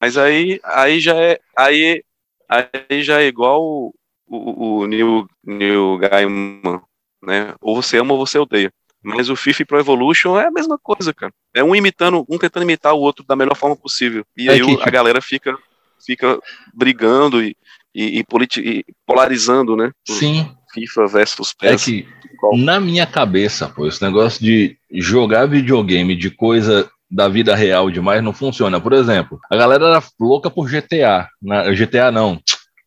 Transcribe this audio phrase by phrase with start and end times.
[0.00, 1.38] Mas aí, aí já é.
[1.58, 2.02] Aí,
[2.48, 3.94] aí já é igual o,
[4.26, 6.80] o, o Neil, Neil Gaiman,
[7.22, 7.54] né?
[7.60, 8.70] Ou você ama ou você odeia.
[9.02, 11.32] Mas o FIFA Pro Evolution é a mesma coisa, cara.
[11.54, 14.24] É um imitando, um tentando imitar o outro da melhor forma possível.
[14.36, 15.56] E É aí que- a galera fica,
[16.04, 16.40] fica
[16.74, 17.56] brigando e,
[17.94, 18.24] e,
[18.58, 19.92] e polarizando, né?
[20.08, 21.84] Sim, FIFA versus é PES.
[21.84, 22.08] que
[22.40, 22.56] Qual?
[22.58, 28.22] na minha cabeça, pô, esse negócio de jogar videogame de coisa da vida real demais
[28.22, 28.80] não funciona.
[28.80, 31.28] Por exemplo, a galera era louca por GTA.
[31.40, 32.40] Na, GTA não.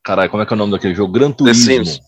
[0.04, 1.12] Caralho, como é que é o nome daquele jogo?
[1.14, 2.00] Gran Turismo.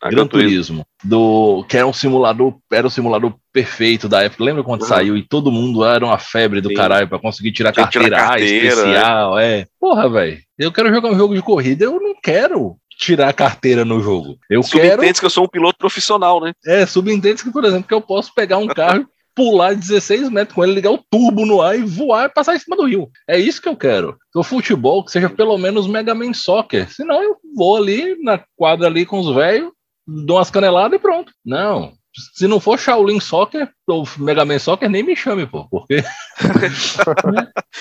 [0.00, 0.84] Ah, Gran Gran Turismo.
[0.84, 4.44] Turismo, do que era um simulador, era o simulador perfeito da época.
[4.44, 4.88] Lembra quando Uhum.
[4.88, 6.74] saiu e todo mundo era uma febre do Sim.
[6.74, 9.66] caralho pra conseguir tirar que tirar carteira, ah, carteira, especial, é.
[9.80, 10.38] Porra, velho.
[10.56, 14.38] Eu quero jogar um jogo de corrida, eu não quero tirar carteira no jogo.
[14.48, 16.52] Eu quero Subentende que eu sou um piloto profissional, né?
[16.66, 19.04] é, subentende que, por exemplo, que eu posso pegar um carro,
[19.38, 22.58] pular 16 metros com ele, ligar o turbo no ar e voar e passar em
[22.58, 23.08] cima do rio.
[23.28, 24.18] É isso que eu quero.
[24.34, 26.92] O futebol que seja pelo menos Mega Man Soccer.
[26.92, 29.70] Senão eu vou ali na quadra ali com os velhos,
[30.04, 31.32] dou umas caneladas e pronto.
[31.46, 31.92] Não.
[32.34, 35.68] Se não for Shaolin Soccer ou Mega Man Soccer, nem me chame, pô.
[35.68, 36.02] Porque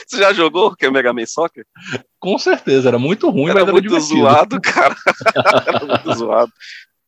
[0.07, 1.65] Você já jogou que é Mega Man Soccer?
[2.19, 4.19] com certeza era muito ruim, Era mas era muito divertido.
[4.19, 4.95] zoado, cara.
[5.65, 6.51] Era muito zoado.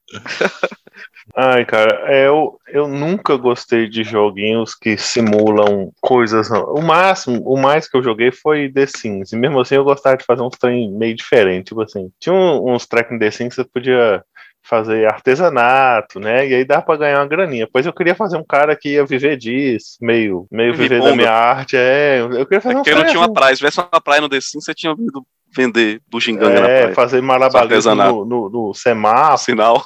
[1.36, 6.50] Ai, cara, é, eu, eu nunca gostei de joguinhos que simulam coisas.
[6.50, 6.64] não.
[6.74, 9.32] O máximo, o mais que eu joguei foi The Sims.
[9.32, 11.68] E mesmo assim eu gostava de fazer uns trem meio diferente.
[11.68, 14.24] Tipo assim, tinha um- uns tracks em The Sims que você podia
[14.62, 16.48] fazer artesanato, né?
[16.48, 17.68] E aí dava pra ganhar uma graninha.
[17.72, 21.32] Pois eu queria fazer um cara que ia viver disso, meio, meio Viver da minha
[21.32, 21.78] arte.
[21.78, 23.56] É, eu queria fazer um Porque não tinha uma trem praia.
[23.56, 25.24] Se tivesse uma praia no The Sims, você tinha vindo
[25.56, 26.96] vender bugiganga na É, praia.
[26.96, 29.38] fazer malabarismo no, no, no semáforo.
[29.40, 29.84] Sinal.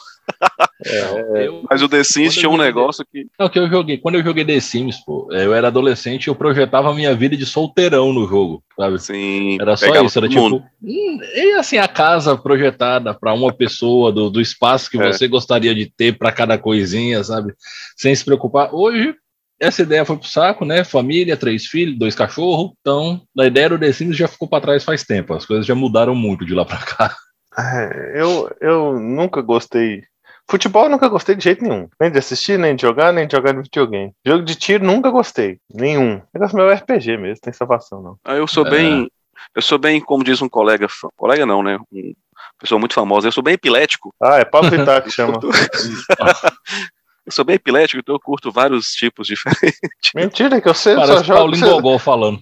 [0.86, 3.26] Eu- Mas o The Sims tinha um joguei- negócio que.
[3.40, 3.98] Não, que eu joguei.
[3.98, 7.38] Quando eu joguei The Sims, pô, eu era adolescente e eu projetava a minha vida
[7.38, 8.96] de solteirão no jogo, sabe?
[8.96, 10.58] Assim, Era só isso, era tipo.
[10.82, 15.12] hum, E assim, a casa projetada para uma pessoa, do, do espaço que É.
[15.12, 17.54] você gostaria de ter para cada coisinha, sabe?
[17.96, 18.74] Sem se preocupar.
[18.74, 19.16] Hoje,
[19.60, 20.84] essa ideia foi pro saco, né?
[20.84, 22.72] Família, três filhos, dois cachorros.
[22.82, 25.34] Então, a ideia do The Sims já ficou para trás faz tempo.
[25.34, 27.16] As coisas já mudaram muito de lá para cá.
[27.58, 30.04] É, eu, eu nunca gostei.
[30.50, 31.88] Futebol eu nunca gostei de jeito nenhum.
[32.00, 34.12] Nem de assistir, nem de jogar, nem de jogar no videogame.
[34.26, 35.58] Jogo de tiro nunca gostei.
[35.74, 36.22] Nenhum.
[36.34, 38.18] Negócio meu é RPG mesmo, tem salvação não.
[38.26, 38.70] Aí eu sou É.
[38.70, 39.12] bem.
[39.56, 40.88] Eu sou bem, como diz um colega,
[41.18, 41.78] colega não, né?
[41.92, 42.14] Um
[42.60, 44.14] pessoa muito famosa, eu sou bem epilético.
[44.22, 45.40] Ah, é Pablo Vittar que chama.
[47.26, 49.80] Eu sou bem epilético, então eu curto vários tipos diferentes.
[50.14, 51.40] Mentira, que eu sei, só jogo.
[51.40, 52.40] Paulinho Você, Gogol falando.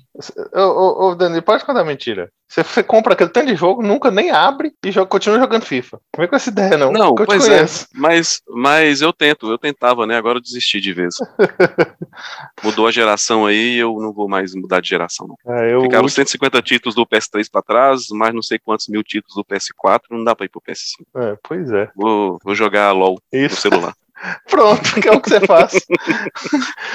[0.56, 2.32] ô, ô, ô, Dani, pode contar mentira.
[2.50, 6.02] Você, compra aquele tanto de jogo, nunca nem abre e joga, continua jogando FIFA.
[6.14, 6.92] Não vem com essa ideia, não.
[6.92, 7.56] Não, eu te pois é.
[7.56, 7.88] conheço.
[7.94, 10.18] Mas, mas eu tento, eu tentava, né?
[10.18, 11.16] Agora eu desisti de vez.
[12.62, 15.56] Mudou a geração aí, eu não vou mais mudar de geração, não.
[15.56, 19.36] É, eu, Ficaram 150 títulos do PS3 pra trás, mais não sei quantos mil títulos
[19.36, 21.06] do PS4, não dá pra ir pro PS5.
[21.16, 21.90] é, pois é.
[21.96, 23.62] Vou, vou jogar LOL no Isso.
[23.62, 23.94] celular.
[24.50, 25.74] Pronto, que é o que você faz.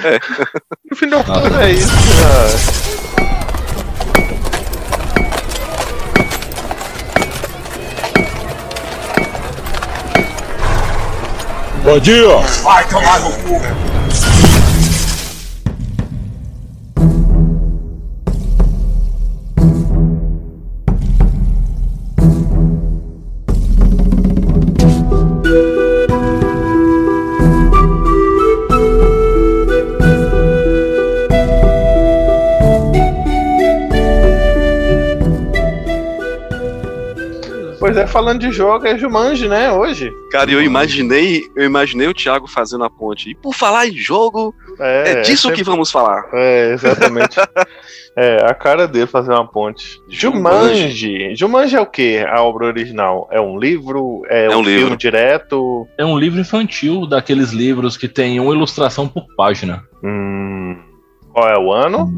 [0.05, 0.21] É.
[0.91, 1.65] No final Nossa.
[1.65, 1.91] é isso.
[2.23, 2.97] Ah.
[11.83, 12.27] Bom dia!
[12.27, 12.65] Pois
[13.63, 14.46] é,
[38.16, 40.10] falando de jogo, é Jumanji, né, hoje.
[40.31, 43.28] Cara, eu imaginei, eu imaginei o Thiago fazendo a ponte.
[43.31, 46.25] E por falar em jogo, é, disso sempre- que vamos falar.
[46.32, 47.37] É, exatamente.
[48.16, 50.00] é, a cara dele fazer uma ponte.
[50.09, 51.34] Jumanji.
[51.37, 52.25] Jumanji é o quê?
[52.27, 53.28] A obra original?
[53.31, 54.22] É um livro?
[54.31, 54.97] É, É um, um filme livro.
[54.97, 55.87] direto?
[55.98, 59.83] É um livro infantil daqueles livros que tem uma ilustração por página.
[60.03, 60.75] Hum,
[61.34, 62.10] qual é o ano?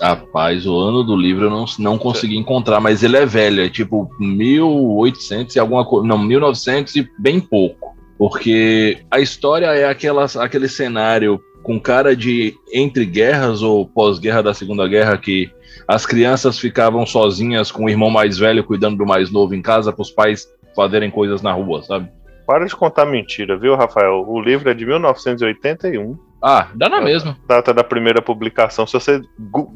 [0.00, 3.68] Rapaz, o ano do livro eu não, não consegui encontrar, mas ele é velho, é
[3.68, 7.94] tipo 1800 e alguma coisa, não, 1900 e bem pouco.
[8.16, 14.54] Porque a história é aquelas, aquele cenário com cara de entre guerras ou pós-guerra da
[14.54, 15.50] Segunda Guerra que
[15.86, 19.92] as crianças ficavam sozinhas com o irmão mais velho cuidando do mais novo em casa
[19.92, 22.08] para os pais fazerem coisas na rua, sabe?
[22.46, 24.24] Para de contar mentira, viu, Rafael?
[24.26, 27.36] O livro é de 1981 Ah, dá na mesma.
[27.46, 28.86] Data da primeira publicação.
[28.86, 29.20] Se você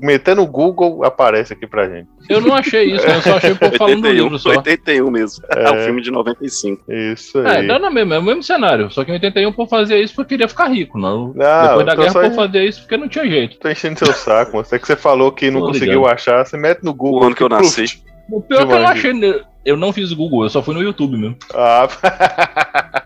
[0.01, 2.09] meter no Google, aparece aqui pra gente.
[2.29, 3.17] Eu não achei isso, né?
[3.17, 4.49] eu só achei o povo falando do 81, livro só.
[4.51, 5.45] 81 mesmo.
[5.51, 5.71] É, É.
[5.71, 6.91] o filme de 95.
[6.91, 7.67] Isso É, aí.
[7.67, 8.91] dá na mesma, é o mesmo cenário.
[8.91, 11.35] Só que em 81 o povo fazia isso porque queria ficar rico, não.
[11.35, 13.59] Não, Depois da tô guerra só o povo fazia isso porque não tinha jeito.
[13.59, 14.65] Tô enchendo seu saco.
[14.73, 16.15] É que você falou que não Tô conseguiu ligado.
[16.15, 17.21] achar, você mete no Google.
[17.21, 18.03] O ano que eu nasci.
[18.31, 19.13] O pior é que eu não achei.
[19.65, 21.37] Eu não fiz Google, eu só fui no YouTube mesmo.
[21.55, 21.89] Ah,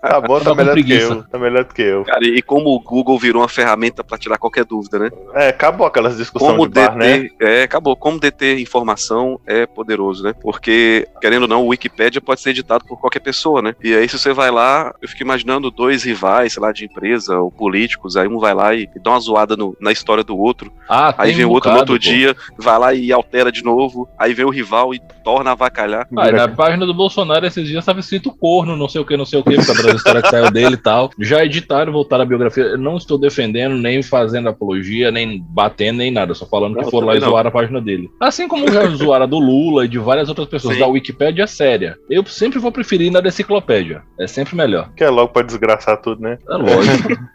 [0.00, 1.22] tá bom, tá melhor do que eu.
[1.24, 2.04] Tá melhor do que eu.
[2.04, 5.10] Cara, e como o Google virou uma ferramenta pra tirar qualquer dúvida, né?
[5.34, 7.18] É, acabou aquelas discussões Como de bar, né?
[7.18, 7.96] deter, é, acabou.
[7.96, 10.34] Como deter informação é poderoso, né?
[10.40, 13.74] Porque, querendo ou não, o Wikipedia pode ser editado por qualquer pessoa, né?
[13.82, 17.38] E aí, se você vai lá, eu fico imaginando dois rivais, sei lá, de empresa
[17.38, 20.72] ou políticos, aí um vai lá e dá uma zoada no- na história do outro,
[20.88, 21.98] Ah, aí vem um o outro bocado, no outro pô.
[22.16, 26.08] dia, vai lá e altera de novo, aí vem o rival e torna a avacalhar.
[26.16, 29.26] Ah, na página do Bolsonaro esses dias estava escrito corno, não sei o que, não
[29.26, 31.10] sei o que, por causa da história que saiu dele e tal.
[31.18, 32.64] Já editaram, voltaram a biografia.
[32.64, 36.34] Eu não estou defendendo, nem fazendo apologia, nem batendo, nem nada.
[36.34, 38.08] Só falando Não, que foram lá e zoaram a página dele.
[38.20, 40.80] Assim como já zoaram a do Lula e de várias outras pessoas Sim.
[40.80, 41.96] da Wikipédia séria.
[42.08, 44.02] Eu sempre vou preferir na enciclopédia.
[44.18, 44.90] É sempre melhor.
[44.96, 46.38] Que é logo pra desgraçar tudo, né?
[46.48, 47.08] É lógico.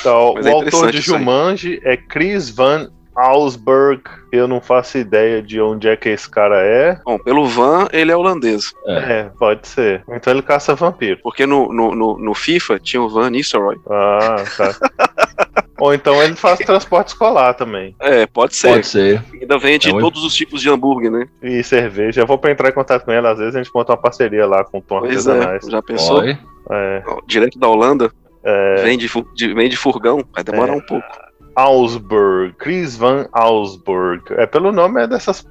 [0.00, 1.00] Então, Mas o é autor de.
[1.00, 4.02] Jumanji é Chris Van Allsburg.
[4.32, 6.98] Eu não faço ideia de onde é que esse cara é.
[7.04, 8.72] Bom, pelo Van, ele é holandês.
[8.86, 9.12] É.
[9.20, 10.02] É, pode ser.
[10.10, 11.20] Então ele caça vampiro.
[11.22, 13.76] Porque no, no, no, no FIFA tinha o Van Nistelrooy.
[13.88, 14.74] Ah, tá.
[15.80, 17.94] Ou então ele faz transporte escolar também.
[18.00, 18.68] É, pode ser.
[18.68, 19.22] Pode ser.
[19.40, 21.26] Ainda vende É todos os tipos de hambúrguer, né?
[21.42, 22.20] E cerveja.
[22.22, 24.46] Eu vou pra entrar em contato com ele, às vezes a gente monta uma parceria
[24.46, 25.66] lá com tom Pois é, artesanais.
[25.66, 26.22] já pensou?
[26.24, 28.10] É, Direto da Holanda,
[28.44, 29.08] é, vende,
[29.54, 30.76] vende furgão, vai demorar É.
[30.76, 31.06] um pouco.
[31.54, 34.22] Augsburg, Chris Van Augsburg.
[34.32, 35.46] É, pelo nome é dessas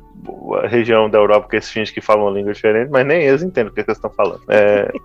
[0.70, 3.72] região da Europa que eles fingem que falam uma língua diferente, mas nem eles entendem
[3.72, 4.42] o que, que eles estão falando.
[4.48, 4.92] É,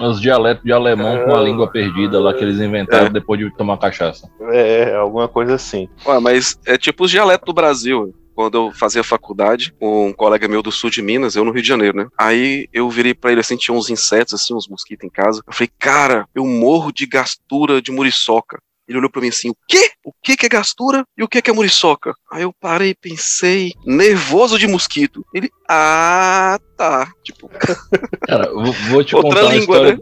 [0.00, 1.44] Os dialetos de alemão com a É.
[1.44, 3.10] língua perdida lá que eles inventaram É.
[3.10, 4.30] depois de tomar cachaça.
[4.50, 5.88] é, alguma coisa assim.
[6.06, 8.14] Ué, mas é tipo os dialetos do Brasil.
[8.34, 11.68] Quando eu fazia faculdade, um colega meu do sul de Minas, eu no Rio de
[11.68, 12.06] Janeiro, né?
[12.16, 15.42] Aí eu virei pra ele assim, tinha uns insetos, assim, uns mosquitos em casa.
[15.46, 18.58] Eu falei, cara, eu morro de gastura de muriçoca.
[18.90, 19.92] Ele olhou pra mim assim, o quê?
[20.04, 22.12] O que que é gastura e o que que é muriçoca?
[22.28, 25.24] Aí eu parei, pensei, nervoso de mosquito.
[25.32, 27.12] Ele, ah, tá.
[27.22, 27.48] Tipo,
[28.26, 30.00] Cara, vou, te Outra contar língua, história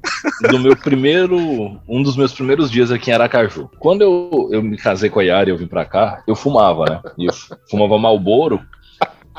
[0.51, 3.69] do meu primeiro, um dos meus primeiros dias aqui em Aracaju.
[3.79, 6.87] Quando eu, eu me casei com a Yara e eu vim pra cá, eu fumava,
[6.89, 7.03] né?
[7.19, 7.35] E eu
[7.69, 8.59] fumava Malboro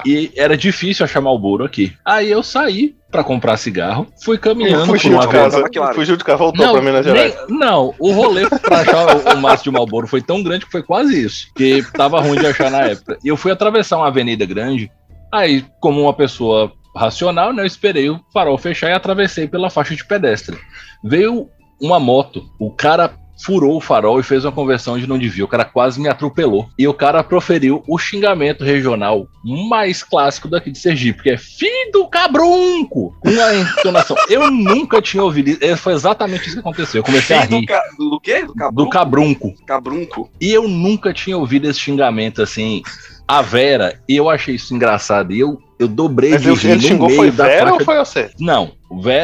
[0.05, 1.93] e era difícil achar Malboro aqui.
[2.05, 5.95] Aí eu saí pra comprar cigarro, fui caminhando por Fugiu uma de casa, claro.
[5.95, 7.35] fugiu de casa, voltou não, pra Minas Gerais.
[7.49, 10.71] nem- não, o rolê pra achar o, o maço de Malboro foi tão grande que
[10.71, 11.47] foi quase isso.
[11.55, 13.17] Que tava ruim de achar na época.
[13.23, 14.91] E eu fui atravessar uma avenida grande,
[15.31, 19.95] aí, como uma pessoa racional, né, eu esperei o farol fechar e atravessei pela faixa
[19.95, 20.57] de pedestre.
[21.03, 21.47] Veio
[21.81, 23.11] uma moto, o cara
[23.44, 25.45] furou o farol e fez uma conversão onde não devia.
[25.45, 26.69] O cara quase me atropelou.
[26.77, 29.27] E o cara proferiu o xingamento regional
[29.69, 33.15] mais clássico daqui de Sergipe, que é filho do cabrunco!
[33.21, 34.15] Com a entonação.
[34.30, 35.59] Eu nunca tinha ouvido isso.
[35.63, 37.00] É, Foi exatamente isso que aconteceu.
[37.00, 37.65] Eu comecei a filho do, rir.
[37.65, 37.81] ca...
[37.97, 38.41] do quê?
[38.45, 39.53] Do Do cabrunco?
[39.65, 39.65] cabrunco.
[39.65, 40.30] cabrunco.
[40.39, 42.81] E eu nunca tinha ouvido esse xingamento assim.
[43.27, 45.31] A Vera, e eu achei isso engraçado.
[45.31, 47.80] E eu, eu dobrei Mas de rir ele no xingou meio foi da Vera ou
[47.80, 48.31] foi você?
[48.39, 48.71] não,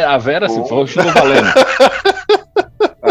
[0.08, 0.66] a Vera se Oh.
[0.66, 1.48] foi, xingou valendo.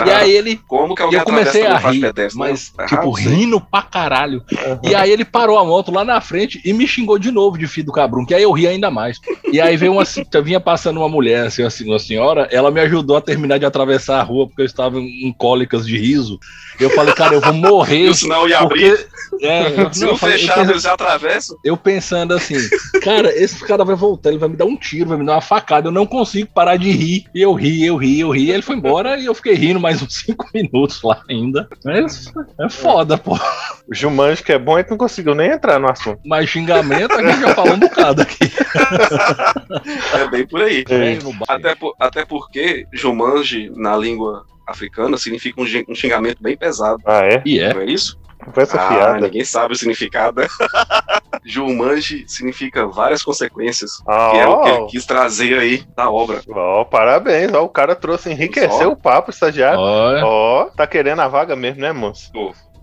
[0.06, 0.61] E aí ele.
[0.67, 2.49] Como que alguém eu comecei a rir, pedestre, né?
[2.51, 4.43] mas, Tá tipo, rindo pra caralho.
[4.83, 7.67] E aí ele parou a moto lá na frente e me xingou de novo de
[7.67, 9.21] filho do cabrão, que aí eu ri ainda mais.
[9.51, 10.05] E aí veio uma.
[10.45, 14.21] Vinha passando uma mulher, assim, assim, uma senhora, ela me ajudou a terminar de atravessar
[14.21, 16.39] a rua, porque eu estava em cólicas de riso.
[16.79, 18.07] Eu falei, cara, eu vou morrer.
[18.07, 18.97] E o sinal ia abrir.
[19.31, 21.57] Porque, é, eu, Se não, não eu falei, eu já atravessam.
[21.65, 22.57] eu pensando assim,
[23.03, 25.40] cara, esse cara vai voltar, ele vai me dar um tiro, vai me dar uma
[25.40, 27.26] facada, eu não consigo parar de rir.
[27.35, 28.50] E eu ri, eu ri, eu ri.
[28.50, 31.69] Ele foi embora e eu fiquei rindo mais uns cinco minutos lá ainda.
[31.85, 33.35] Mas é foda, pô.
[33.89, 36.21] O Jumanji que é bom, ele não conseguiu nem entrar no assunto.
[36.25, 38.51] Mas xingamento a gente já falou um bocado aqui.
[40.15, 40.85] É bem por aí.
[40.89, 41.19] É.
[41.49, 47.03] Até, por- até porque Jumanji, na língua africana, significa um, um xingamento bem pesado.
[47.05, 47.43] Ah, é?
[47.45, 47.73] E é.
[47.75, 48.19] Não é isso?
[48.45, 49.21] Conversa Ah, fiada.
[49.21, 50.43] ninguém sabe o significado.
[51.45, 53.91] Jumanji significa várias consequências.
[54.07, 56.41] Ah, que é o que ele quis trazer aí da obra.
[56.49, 57.53] ó, parabéns.
[57.53, 59.79] Ó, o cara trouxe, enriqueceu o papo, estagiário.
[60.25, 62.31] Ó, tá querendo a vaga mesmo, né, moço?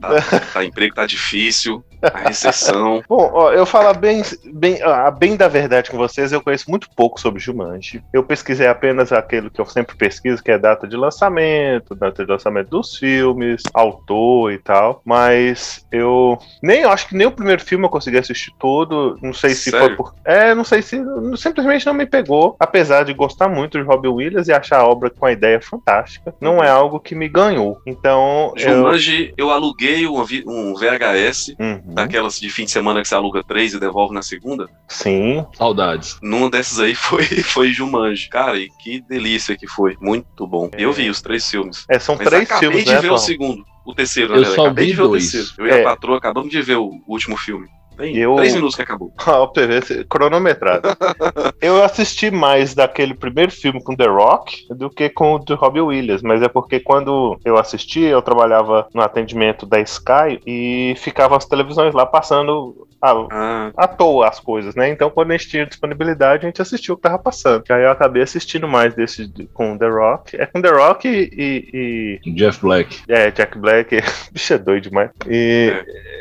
[0.01, 3.03] Tá, tá emprego tá difícil, a recessão.
[3.08, 6.89] Bom, ó, eu falar bem, bem, a bem da verdade com vocês, eu conheço muito
[6.96, 8.03] pouco sobre Jumanji.
[8.12, 12.31] Eu pesquisei apenas aquilo que eu sempre pesquiso, que é data de lançamento, data de
[12.31, 15.01] lançamento dos filmes, autor e tal.
[15.05, 19.17] Mas eu nem acho que nem o primeiro filme eu consegui assistir todo.
[19.22, 19.88] Não sei se Sério?
[19.88, 20.15] foi por.
[20.25, 21.00] É, não sei se
[21.38, 22.55] simplesmente não me pegou.
[22.60, 26.34] Apesar de gostar muito de Robin Williams e achar a obra com a ideia fantástica,
[26.41, 27.79] não é algo que me ganhou.
[27.86, 28.77] Então, eu.
[28.77, 33.15] Jumanji, eu aluguei um, vi- um VHS, Uhum, daquelas de fim de semana que você
[33.15, 34.67] aluga três e devolve na segunda.
[34.88, 35.45] Sim.
[35.55, 36.17] Saudades.
[36.21, 38.29] Numa dessas aí foi, foi Jumanji.
[38.29, 39.95] Cara, e que delícia que foi.
[40.01, 40.69] Muito bom.
[40.77, 41.86] Eu vi os três filmes.
[41.89, 43.01] É, são Mas três acabei filmes, de né?
[43.01, 43.13] ver Tom?
[43.15, 43.63] o segundo.
[43.86, 45.27] O terceiro, Eu só Acabei vi de ver dois.
[45.27, 45.53] o terceiro.
[45.57, 45.81] Eu e É.
[45.81, 47.67] a patroa acabamos de ver o último filme.
[47.98, 49.12] Tem Eu- três minutos que acabou.
[49.53, 50.89] Pra ver se- cronometrado.
[51.62, 55.81] eu assisti mais daquele primeiro filme com The Rock do que com o do Robbie
[55.81, 61.38] Williams, mas é porque quando eu assisti, eu trabalhava no atendimento da Sky e ficava
[61.38, 64.89] as televisões lá passando a, Ah, à toa as coisas, né?
[64.89, 67.63] Então, quando a gente tinha disponibilidade, a gente assistiu o que tava passando.
[67.70, 70.38] Aí eu acabei assistindo mais desse de- com The Rock.
[70.38, 73.01] É com The Rock e- e, Jeff Black.
[73.08, 73.96] é, Jack Black,
[74.31, 75.10] bicho é doido demais.
[75.27, 75.74] E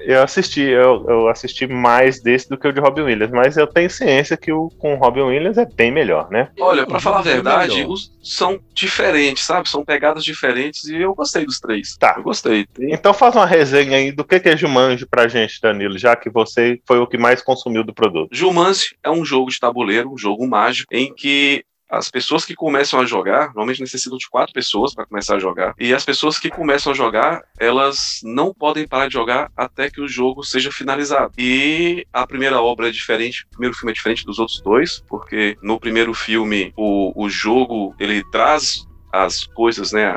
[0.07, 3.67] eu assisti, eu, eu assisti mais desse do que o de Robin Williams, mas eu
[3.67, 6.49] tenho ciência que o com o Robin Williams é bem melhor, né?
[6.61, 7.91] olha, pra falar a verdade, melhor.
[7.91, 9.69] os são diferentes, sabe?
[9.69, 11.97] São pegadas diferentes e eu gostei dos três.
[11.97, 12.15] Tá.
[12.17, 12.67] Eu gostei.
[12.67, 16.15] Tem- Então faz uma resenha aí do que que é Jumanji pra gente, Danilo, já
[16.17, 18.29] que você foi o que mais consumiu do produto.
[18.33, 23.01] Jumanji é um jogo de tabuleiro, um jogo mágico, em que as pessoas que começam
[23.01, 26.49] a jogar, normalmente necessitam de quatro pessoas para começar a jogar, e as pessoas que
[26.49, 31.33] começam a jogar, elas não podem parar de jogar até que o jogo seja finalizado.
[31.37, 35.57] E a primeira obra é diferente, o primeiro filme é diferente dos outros dois, porque
[35.63, 40.15] no primeiro filme o, o jogo ele traz as coisas, né,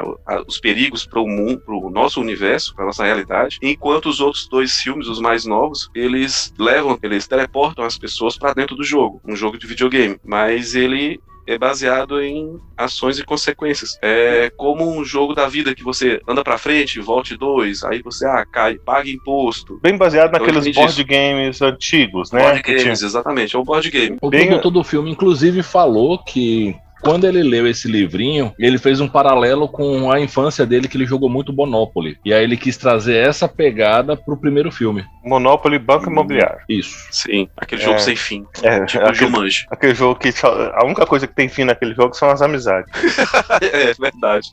[0.47, 4.47] os perigos para o mundo, para o nosso universo, para nossa realidade, enquanto os outros
[4.47, 9.21] dois filmes, os mais novos, eles levam, eles teleportam as pessoas para dentro do jogo,
[9.25, 13.97] um jogo de videogame, mas ele é baseado em ações e consequências.
[14.01, 18.25] É como um jogo da vida que você anda para frente, volte dois, aí você
[18.25, 19.79] ah, cai, paga imposto.
[19.81, 21.05] Bem baseado Eu naqueles board isso.
[21.05, 22.41] games antigos, né?
[22.41, 24.17] Board games, exatamente, é um board game.
[24.21, 28.99] O Bem- produtor do filme, inclusive, falou que quando ele leu esse livrinho, ele fez
[28.99, 32.17] um paralelo com a infância dele, que ele jogou muito Monopoly.
[32.23, 35.03] E aí ele quis trazer essa pegada pro primeiro filme.
[35.23, 36.59] Monopoly Banco Imobiliário.
[36.67, 37.07] Isso.
[37.11, 37.85] Sim, aquele É.
[37.85, 39.65] jogo sem fim, É, tipo aquele, Jumanji.
[39.69, 42.89] aquele jogo que só- a única coisa que tem fim naquele jogo são as amizades.
[43.61, 44.47] é verdade.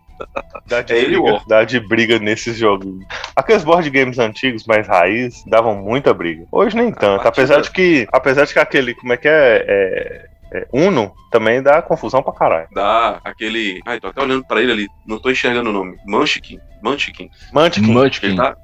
[0.66, 1.44] Dá de, É ele e o briga, War.
[1.48, 2.86] dá de briga nesses jogos.
[3.34, 6.44] Aqueles board games antigos, mais raiz, davam muita briga.
[6.52, 7.22] Hoje nem tanto.
[7.22, 8.06] partida- Apesar de que.
[8.12, 9.64] Apesar de que aquele, como é que é?
[9.66, 12.68] é, é, Uno também dá confusão pra caralho.
[12.74, 13.80] Dá aquele.
[13.86, 15.96] Ai, tô até olhando pra ele ali, não tô enxergando o nome.
[16.06, 16.58] Munchkin.
[16.82, 17.30] Munchkin.
[17.52, 17.82] Munchkin.
[17.82, 18.36] Munchkin.
[18.36, 18.56] tá.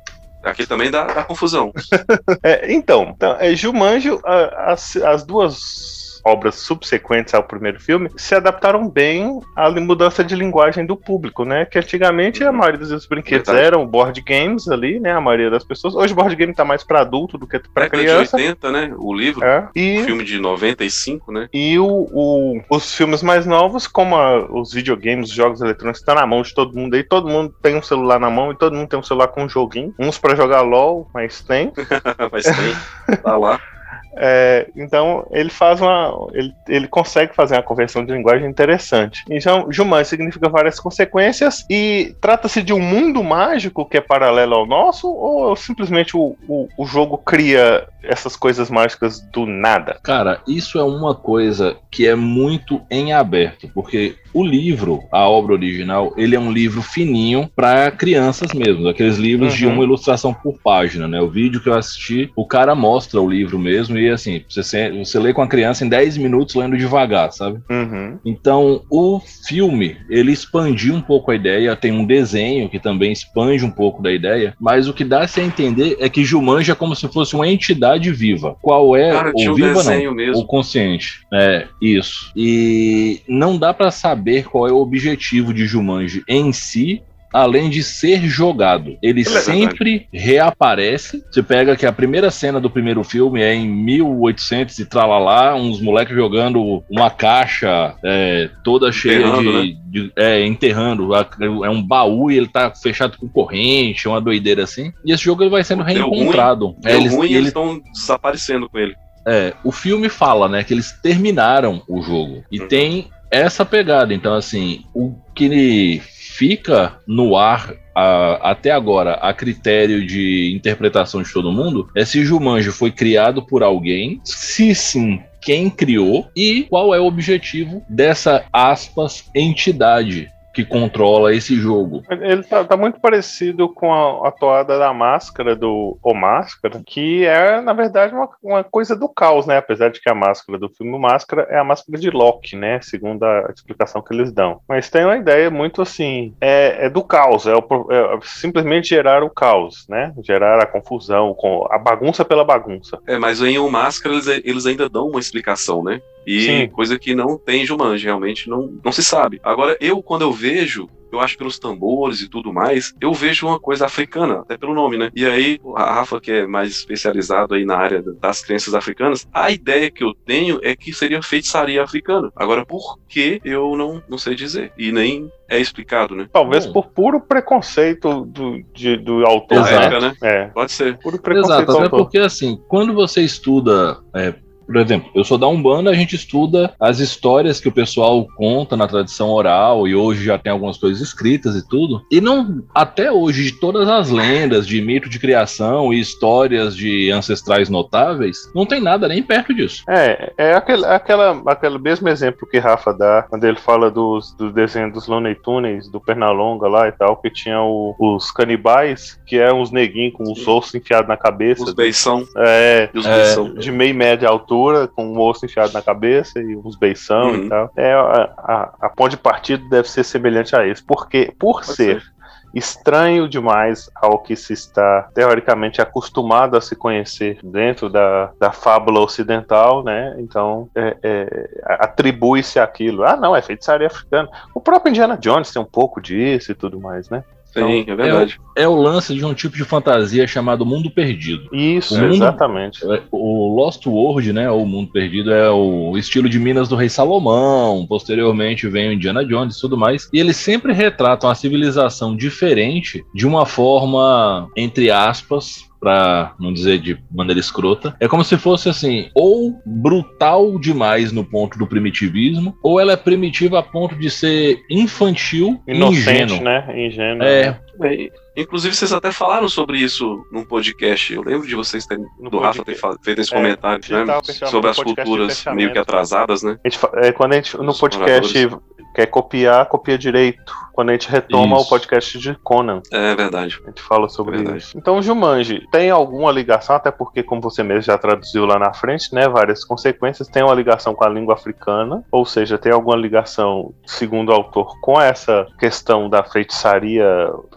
[0.42, 1.72] Aquele também dá, dá confusão.
[2.42, 5.95] É, então, então é, Jumanji, a- as, as duas
[6.26, 11.64] obras subsequentes ao primeiro filme se adaptaram bem à mudança de linguagem do público, né?
[11.64, 13.66] Que antigamente a maioria dos brinquedos Verdade.
[13.66, 15.12] eram board games ali, né?
[15.12, 15.94] A maioria das pessoas.
[15.94, 18.36] Hoje o board game tá mais pra adulto do que pra Década criança.
[18.36, 18.94] de 80, né?
[18.98, 19.44] O livro.
[19.44, 19.68] É.
[19.74, 21.48] E, Filme de 95, né?
[21.52, 26.14] e o, o- os filmes mais novos, como a- os videogames, os jogos eletrônicos, estão
[26.14, 27.02] na mão de todo mundo aí.
[27.04, 29.48] Todo mundo tem um celular na mão e todo mundo tem um celular com um
[29.48, 29.94] joguinho.
[29.98, 31.72] Uns pra jogar LOL, mas tem.
[32.32, 33.16] Mas tem.
[33.18, 33.60] Tá lá.
[34.16, 36.28] É, então ele faz uma.
[36.32, 39.22] Ele, ele consegue fazer uma conversão de linguagem interessante.
[39.28, 44.66] Então, Jumanji significa várias consequências e trata-se de um mundo mágico que é paralelo ao
[44.66, 49.98] nosso, ou simplesmente o, o, o jogo cria essas coisas mágicas do nada?
[50.02, 55.54] Cara, isso é uma coisa que é muito em aberto, porque o livro, a obra
[55.54, 59.72] original, ele é um livro fininho para crianças mesmo, aqueles livros de Uhum.
[59.74, 61.20] uma ilustração por página, né?
[61.20, 65.18] O vídeo que eu assisti, o cara mostra o livro mesmo e assim, você, você
[65.18, 67.60] lê com a criança em 10 minutos lendo devagar, sabe?
[67.70, 68.18] Uhum.
[68.24, 73.64] Então, o filme, ele expandiu um pouco a ideia, tem um desenho que também expande
[73.64, 76.94] um pouco da ideia, mas o que dá-se a entender é que Jumanji é como
[76.94, 78.56] se fosse uma entidade viva.
[78.60, 79.74] Qual é Cara, o um viva não?
[79.76, 80.42] desenho mesmo.
[80.42, 81.20] O consciente.
[81.32, 82.30] É, isso.
[82.36, 87.02] E não dá pra saber qual é o objetivo de Jumanji em si,
[87.32, 88.96] além de ser jogado.
[89.02, 91.22] Ele É sempre reaparece.
[91.30, 95.80] Você pega que a primeira cena do primeiro filme é em 1800 e tralalá, uns
[95.80, 99.76] moleques jogando uma caixa é, toda cheia Enterrando, de, né?
[99.86, 101.10] de- É, enterrando.
[101.14, 104.92] É um baú e ele tá fechado com corrente, uma doideira assim.
[105.04, 106.76] E esse jogo ele vai sendo Deu ruim, reencontrado.
[106.84, 108.94] É, Deu eles- ruim eles ele estão desaparecendo com ele.
[109.26, 112.68] é, o filme fala, né, que eles terminaram o jogo e Uhum.
[112.68, 114.14] tem essa pegada.
[114.14, 116.00] Então, assim, o que
[116.36, 122.24] fica no ar a, até agora a critério de interpretação de todo mundo é se
[122.24, 128.44] Jumanji foi criado por alguém, se sim, quem criou e qual é o objetivo dessa
[128.52, 132.02] aspas entidade que controla esse jogo.
[132.08, 137.26] Ele tá, tá, muito parecido com a, a toada da máscara do O Máscara, que
[137.26, 139.58] é, na verdade, uma, uma, coisa do caos, né?
[139.58, 142.80] Apesar de que a máscara do filme Máscara é a máscara de Loki, né?
[142.80, 144.62] Segundo a explicação que eles dão.
[144.66, 147.58] Mas tem uma ideia muito assim: é, é do caos, é, o,
[147.90, 150.14] é, simplesmente gerar o caos, né?
[150.22, 152.98] Gerar a confusão, com a bagunça pela bagunça.
[153.06, 156.00] É, mas em O Máscara eles, eles ainda dão uma explicação, né?
[156.26, 156.68] E Sim.
[156.68, 159.40] coisa que não tem Jumanji, realmente não, não se sabe.
[159.44, 163.60] Agora, eu, quando eu vejo, eu acho pelos tambores e tudo mais, eu vejo uma
[163.60, 165.10] coisa africana, até pelo nome, né?
[165.14, 169.50] E aí, a Rafa, que é mais especializado aí na área das crenças africanas, a
[169.50, 172.30] ideia que eu tenho é que seria feitiçaria africana.
[172.34, 174.72] Agora, por que eu não, não sei dizer?
[174.76, 176.28] E nem é explicado, né?
[176.32, 176.72] Talvez Bom.
[176.72, 179.58] por puro preconceito do, de, do autor.
[179.58, 180.00] Exato.
[180.00, 180.14] né?
[180.22, 180.44] É.
[180.46, 180.98] Pode ser.
[180.98, 184.34] Puro preconceito Exato, até porque assim, quando você estuda é,
[184.66, 188.76] por exemplo, eu sou da Umbanda, a gente estuda as histórias que o pessoal conta
[188.76, 192.02] na tradição oral e hoje já tem algumas coisas escritas e tudo.
[192.10, 197.10] E não, até hoje, de todas as lendas de mito de criação e histórias de
[197.12, 199.84] ancestrais notáveis, não tem nada nem perto disso.
[199.88, 204.52] É, é aquele, aquela, aquele mesmo exemplo que Rafa dá quando ele fala dos, dos
[204.52, 209.36] desenhos dos Looney Tunes, do Pernalonga lá e tal, que tinha o, os canibais, que
[209.38, 211.62] eram uns neguinhos com os ossos enfiados na cabeça.
[211.62, 212.26] Os beição.
[212.36, 213.54] É, os beição.
[213.54, 214.55] de meio média altura
[214.94, 217.44] com um osso enfiado na cabeça e uns beição uhum.
[217.44, 217.70] e tal.
[217.76, 221.66] É, a, a, a ponte de partido deve ser semelhante a isso, porque por Pode
[221.66, 222.16] ser, ser
[222.56, 229.00] estranho demais ao que se está teoricamente acostumado a se conhecer dentro da, da fábula
[229.00, 230.16] ocidental, né?
[230.18, 233.04] Então é, é, atribui-se aquilo.
[233.04, 234.28] Ah, não, é feitiçaria africana.
[234.54, 237.24] O próprio Indiana Jones tem um pouco disso e tudo mais, né?
[237.64, 238.40] Sim, então, é verdade.
[238.56, 241.48] É, é, o lance de um tipo de fantasia chamado Mundo Perdido.
[241.52, 242.84] Isso, mundo, exatamente.
[242.84, 246.88] É, o Lost World, né, ou Mundo Perdido, é o estilo de Minas do Rei
[246.88, 252.16] Salomão, posteriormente vem o Indiana Jones e tudo mais, e eles sempre retratam a civilização
[252.16, 257.96] diferente de uma forma, entre aspas, para não dizer de maneira escrota.
[258.00, 262.96] É como se fosse assim, ou brutal demais no ponto do primitivismo, ou ela é
[262.96, 266.42] primitiva a ponto de ser infantil Inocente, ingênuo.
[266.42, 266.86] né?
[266.86, 267.22] Ingênuo.
[267.22, 267.60] É.
[267.82, 268.10] é.
[268.36, 271.12] Inclusive, vocês até falaram sobre isso num podcast.
[271.12, 274.20] Eu lembro de vocês terem, no do Rafa ter feito esse é, comentário, né?
[274.22, 276.58] Sobre as culturas meio que atrasadas, né?
[276.62, 278.48] A gente, é, quando a gente, no Os podcast
[278.96, 280.54] quer copiar, copia direito.
[280.72, 281.66] Quando a gente retoma isso.
[281.66, 282.82] o podcast de Conan.
[282.90, 283.60] É verdade.
[283.62, 284.76] A gente fala sobre é isso.
[284.76, 289.14] Então, Jumanji, tem alguma ligação, até porque, como você mesmo já traduziu lá na frente,
[289.14, 289.28] né?
[289.28, 294.30] Várias consequências, tem uma ligação com a língua africana, ou seja, tem alguma ligação, segundo
[294.30, 297.06] o autor, com essa questão da feitiçaria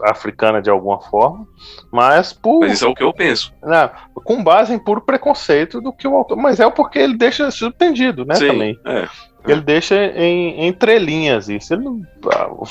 [0.02, 1.46] africana de alguma forma.
[1.90, 2.60] Mas por.
[2.60, 3.52] Mas isso é o que eu penso.
[3.62, 3.90] Né,
[4.24, 6.36] com base em puro preconceito do que o autor.
[6.36, 8.34] Mas é porque ele deixa subtendido, né?
[8.34, 8.78] Sim, também.
[8.86, 9.08] É.
[9.46, 11.72] Ele deixa em entrelinhas isso.
[11.72, 12.02] Ele não,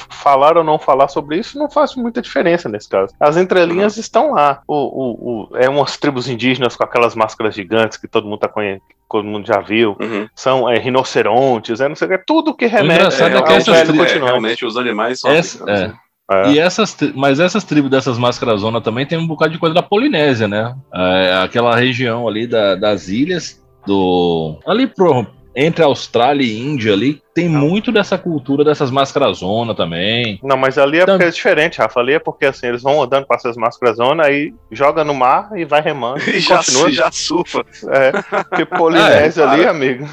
[0.09, 3.13] falar ou não falar sobre isso não faz muita diferença nesse caso.
[3.19, 4.01] As entrelinhas uhum.
[4.01, 4.61] estão lá.
[4.67, 8.47] O, o, o, é umas tribos indígenas com aquelas máscaras gigantes que todo mundo tá
[8.47, 10.29] conhecendo todo mundo já viu, uhum.
[10.35, 13.89] são é, rinocerontes, é, não sei o que, tudo que remete é, é, que essas
[13.89, 15.91] é, realmente os animais são Essa, é.
[16.31, 16.51] É.
[16.51, 19.81] E essas, mas essas tribos dessas máscaras zona também tem um bocado de coisa da
[19.81, 20.75] Polinésia, né?
[20.93, 25.25] É, aquela região ali da, das ilhas do ali pro
[25.55, 27.61] entre Austrália e Índia ali, tem não.
[27.61, 30.39] muito dessa cultura dessas máscaras zona também.
[30.43, 31.99] Não, mas ali é então, porque é diferente, Rafa.
[31.99, 35.49] Ali é porque assim, eles vão andando para essas máscaras zona, aí joga no mar
[35.55, 36.21] e vai remando.
[36.29, 36.91] E, e já, continua.
[36.91, 37.65] já surfa.
[37.89, 38.11] É,
[38.43, 40.07] porque Polinésia é, ali, amigo.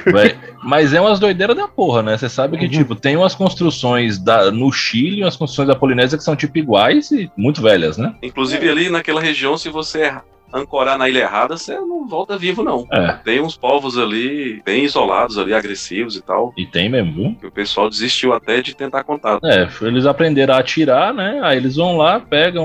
[0.62, 2.16] mas é umas doideiras da porra, né?
[2.16, 2.70] Você sabe que, uhum.
[2.70, 7.10] tipo, tem umas construções da, no Chile, umas construções da Polinésia que são, tipo, iguais
[7.10, 8.14] e muito velhas, né?
[8.22, 10.12] Inclusive ali naquela região, se você
[10.54, 12.86] ancorar na ilha errada, você não volta vivo, não.
[12.92, 13.12] É.
[13.24, 16.52] Tem uns povos ali bem isolados, ali, agressivos e tal.
[16.56, 17.36] E tem mesmo.
[17.36, 19.44] Que o pessoal desistiu até de tentar contato.
[19.46, 21.40] É, eles aprenderam a atirar, né?
[21.42, 22.64] Aí eles vão lá, pegam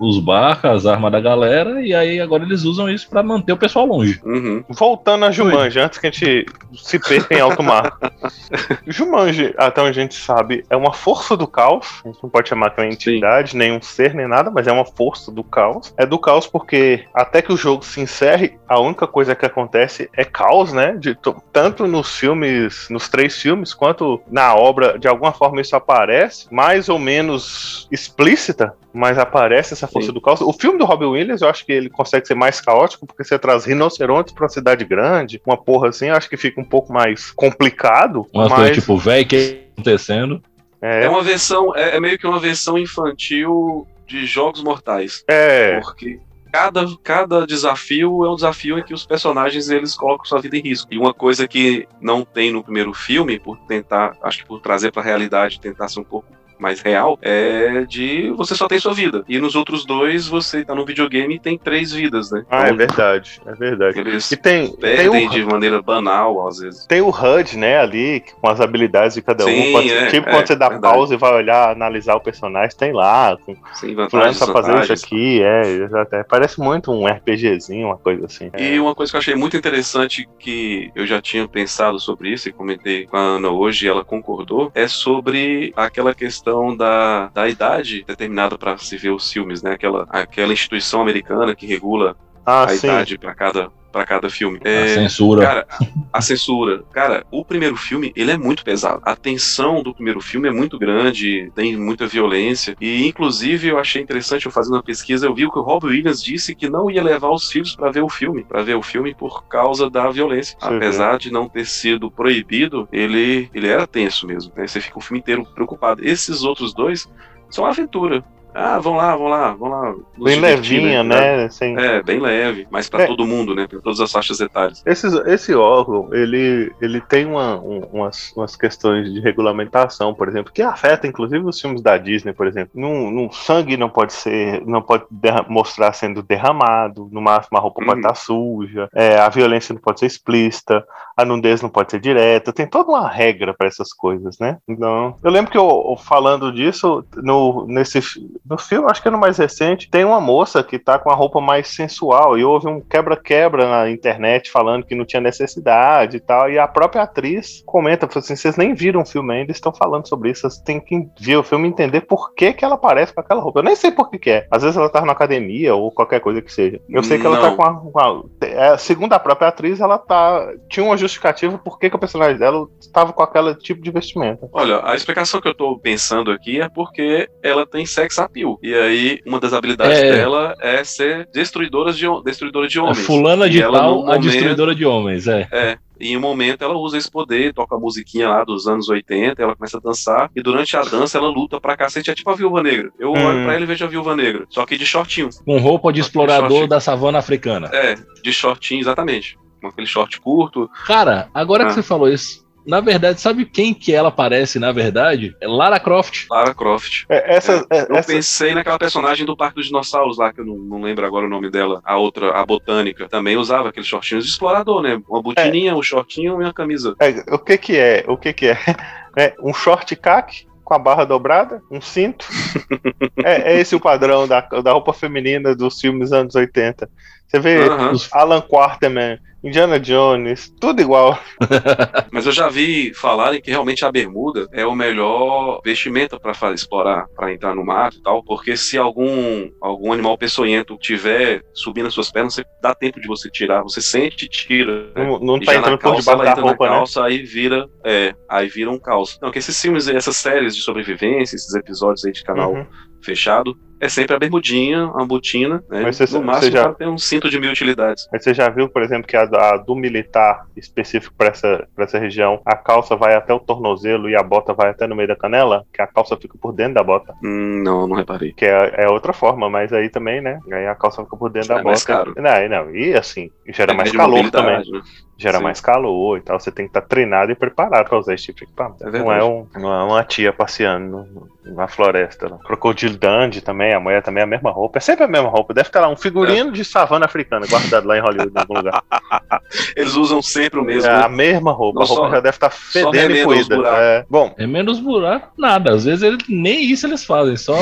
[0.00, 3.56] os barcos, as armas da galera, e aí agora eles usam isso para manter o
[3.56, 4.20] pessoal longe.
[4.24, 4.64] Uhum.
[4.68, 7.96] Voltando a Jumanji, antes que a gente se perca em alto mar.
[8.86, 12.02] Jumanji, até onde a gente sabe, é uma força do caos.
[12.04, 13.58] A gente não pode chamar que é uma entidade, Sim.
[13.58, 15.94] nem um ser, nem nada, mas é uma força do caos.
[15.96, 20.10] É do caos porque até que o jogo se encerre, a única coisa que acontece
[20.14, 20.94] é caos, né?
[20.98, 21.16] De,
[21.50, 26.90] tanto nos filmes, nos três filmes, quanto na obra, de alguma forma isso aparece, mais
[26.90, 30.12] ou menos explícita, mas aparece essa força Sim.
[30.12, 30.42] do caos.
[30.42, 33.38] O filme do Robin Williams, eu acho que ele consegue ser mais caótico, porque você
[33.38, 36.92] traz rinocerontes pra uma cidade grande, uma porra assim, eu acho que fica um pouco
[36.92, 38.26] mais complicado.
[38.30, 38.52] Uma mas...
[38.52, 40.42] coisa tipo, velho, que tá acontecendo?
[40.82, 45.24] É, é uma versão, é, é, meio que uma versão infantil de Jogos Mortais.
[45.26, 45.80] É.
[45.80, 46.20] Porque
[46.56, 50.62] cada, cada desafio é um desafio em que os personagens eles colocam sua vida em
[50.62, 50.88] risco.
[50.90, 54.90] E uma coisa que não tem no primeiro filme, por tentar, acho que por trazer
[54.90, 56.26] para a realidade, tentar ser um pouco
[56.58, 59.24] mais real, é de você só tem sua vida.
[59.28, 62.44] E nos outros dois, você tá no videogame e tem três vidas, né?
[62.50, 64.00] Ah, é então, é verdade, é verdade.
[64.00, 66.86] Eles e tem, perdem tem o, de maneira banal, às vezes.
[66.86, 69.72] Tem o HUD, né, ali, com as habilidades de cada Sim, um.
[69.72, 70.94] Pode, é, tipo, é, quando você dá verdade.
[70.94, 73.36] pausa e vai olhar, analisar o personagem, tem lá.
[73.44, 78.50] Com, Sim, vantagens, fazer isso aqui, é, até, parece muito um RPGzinho, uma coisa assim.
[78.58, 82.48] E uma coisa que eu achei muito interessante, que eu já tinha pensado sobre isso
[82.48, 87.28] e comentei com a Ana hoje, e ela concordou, é sobre aquela questão questão da,
[87.34, 89.72] da idade determinada para se ver os filmes, né?
[89.72, 92.86] Aquela, aquela instituição americana que regula ah, a sim.
[92.86, 94.60] idade para cada para cada filme.
[94.62, 95.42] É, a censura.
[95.42, 95.66] Cara,
[96.12, 96.84] a censura.
[96.92, 99.00] Cara, o primeiro filme, ele é muito pesado.
[99.02, 102.76] A tensão do primeiro filme é muito grande, tem muita violência.
[102.78, 106.22] E, inclusive, eu achei interessante, eu fazendo uma pesquisa, eu vi que o Rob Williams
[106.22, 109.14] disse que não ia levar os filhos para ver o filme, para ver o filme
[109.14, 110.58] por causa da violência.
[110.60, 111.18] Sim, Apesar é.
[111.18, 114.52] de não ter sido proibido, ele, ele era tenso mesmo.
[114.54, 114.66] Né?
[114.66, 116.04] Você fica o filme inteiro preocupado.
[116.04, 117.08] Esses outros dois
[117.48, 118.22] são aventura.
[118.56, 119.94] Ah, vão lá, vão lá, vão lá.
[120.16, 121.44] Bem levinha, né?
[121.44, 121.76] Assim.
[121.78, 123.06] É, bem leve, mas para é.
[123.06, 123.66] todo mundo, né?
[123.66, 124.82] Para todas as faixas etárias.
[124.86, 130.52] Esse, esse órgão, ele, ele tem uma, um, umas, umas questões de regulamentação, por exemplo,
[130.52, 132.70] que afeta inclusive os filmes da Disney, por exemplo.
[132.74, 135.04] Num, num sangue não pode ser, não pode
[135.48, 137.86] mostrar sendo derramado, no máximo a roupa uhum.
[137.86, 140.84] pode estar suja, é, a violência não pode ser explícita,
[141.16, 144.58] a nudez não pode ser direta, tem toda uma regra para essas coisas, né?
[144.68, 148.00] Então, eu lembro que eu, falando disso, no, nesse
[148.48, 151.14] no filme, acho que é no mais recente, tem uma moça que tá com a
[151.14, 156.20] roupa mais sensual e houve um quebra-quebra na internet falando que não tinha necessidade e
[156.20, 156.50] tal.
[156.50, 160.30] E a própria atriz comenta, assim, vocês nem viram o filme ainda, estão falando sobre
[160.30, 163.20] isso, vocês têm que ver o filme e entender por que, que ela aparece com
[163.20, 163.60] aquela roupa.
[163.60, 164.46] Eu nem sei por que, que é.
[164.50, 166.80] Às vezes ela tá na academia ou qualquer coisa que seja.
[166.88, 169.98] Eu sei que ela tá com a, com a é, segundo a própria atriz, ela
[169.98, 173.90] tá tinha uma justificativa por que, que o personagem dela estava com aquele tipo de
[173.90, 174.48] vestimenta.
[174.52, 178.18] Olha, a explicação que eu tô pensando aqui é porque ela tem sex
[178.62, 180.12] e aí, uma das habilidades é...
[180.12, 183.00] dela é ser destruidora de, destruidora de homens.
[183.00, 185.48] A fulana de tal, momento, a destruidora de homens, é.
[185.50, 185.78] É.
[185.98, 189.42] E em um momento ela usa esse poder, toca a musiquinha lá dos anos 80,
[189.42, 192.34] ela começa a dançar, e durante a dança ela luta pra cacete, é tipo a
[192.34, 192.90] Viúva Negra.
[192.98, 193.26] Eu hum.
[193.26, 195.30] olho pra ela e vejo a Viúva Negra, só que de shortinho.
[195.44, 197.70] Com roupa de explorador da savana africana.
[197.72, 199.38] É, de shortinho, exatamente.
[199.60, 200.70] Com aquele short curto.
[200.86, 201.66] Cara, agora ah.
[201.66, 205.36] que você falou isso, na verdade, sabe quem que ela parece, na verdade?
[205.40, 206.26] É Lara Croft.
[206.28, 207.04] Lara Croft.
[207.08, 208.12] É, essa, é, eu essa...
[208.12, 211.28] pensei naquela personagem do Parque dos Dinossauros lá, que eu não, não, lembro agora o
[211.28, 211.80] nome dela.
[211.84, 215.00] A outra, a botânica, também usava aqueles shortinhos de explorador, né?
[215.08, 215.74] Uma botininha, é.
[215.74, 216.96] um shortinho e uma camisa.
[217.00, 218.04] É, o que que é?
[218.08, 218.58] O que que é?
[219.16, 222.26] é um short caque com a barra dobrada, um cinto.
[223.24, 226.90] é, é, esse o padrão da, da roupa feminina dos filmes anos 80.
[227.26, 227.92] Você vê uhum.
[228.12, 231.18] Alan Quarterman Indiana Jones, tudo igual.
[232.10, 237.06] Mas eu já vi falarem que realmente a bermuda é o melhor vestimenta para explorar,
[237.14, 241.94] para entrar no mato e tal, porque se algum algum animal peçonhento tiver subindo as
[241.94, 244.90] suas pernas, você dá tempo de você tirar, você sente e tira.
[244.96, 245.06] Né?
[245.06, 246.70] Não, não tá entrando calça, por debaixo da roupa, né?
[246.70, 247.06] calça, né?
[247.06, 249.16] aí vira, é, aí vira um caos.
[249.22, 252.66] Não, que esses filmes, essas séries de sobrevivência, esses episódios aí de canal uhum.
[253.00, 255.82] fechado, é sempre a bermudinha, a botina, né?
[255.82, 256.72] Mas você, no máximo já...
[256.72, 258.08] tem um cinto de mil utilidades.
[258.10, 261.98] Mas você já viu, por exemplo, que a, a do militar específico para essa, essa
[261.98, 265.16] região, a calça vai até o tornozelo e a bota vai até no meio da
[265.16, 265.64] canela?
[265.72, 267.14] Que a calça fica por dentro da bota.
[267.22, 268.32] Hum, não, não reparei.
[268.32, 270.38] Que é, é outra forma, mas aí também, né?
[270.52, 271.84] Aí a calça fica por dentro é da bota.
[271.84, 272.14] Caro.
[272.16, 274.58] Não, não, e assim, gera é mais calor também.
[274.58, 274.82] Né?
[275.18, 275.44] Gera Sim.
[275.44, 276.38] mais calor e tal.
[276.38, 278.86] Você tem que estar tá treinado e preparado para usar esse tipo de equipamento.
[278.86, 281.06] É não, é um, não é uma tia passeando
[281.44, 282.28] na floresta.
[282.28, 282.38] Não.
[282.38, 284.78] Crocodilo Dandy também, a mulher também é a mesma roupa.
[284.78, 285.54] É sempre a mesma roupa.
[285.54, 286.52] Deve estar lá um figurino é.
[286.52, 288.82] de savana africana guardado lá em Hollywood, em algum lugar.
[289.76, 290.90] Eles usam sempre o mesmo.
[290.90, 291.82] É a mesma roupa.
[291.82, 293.56] a roupa só, já deve estar fedendo e poída.
[293.66, 294.34] É, bom.
[294.36, 295.72] É menos buraco, nada.
[295.72, 297.36] Às vezes ele, nem isso eles fazem.
[297.36, 297.56] Só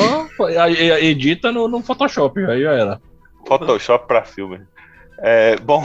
[0.99, 2.39] edita no, no Photoshop.
[2.45, 3.01] Aí já era.
[3.47, 4.61] Photoshop para filme.
[5.19, 5.83] É, bom.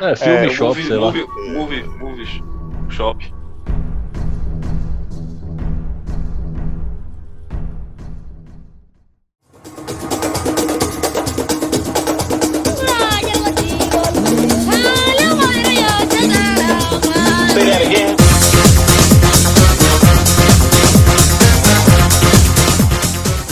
[0.00, 1.52] É, filme é, shop, movie, sei movie, lá.
[1.52, 2.44] Movie, movie
[2.90, 3.32] shop.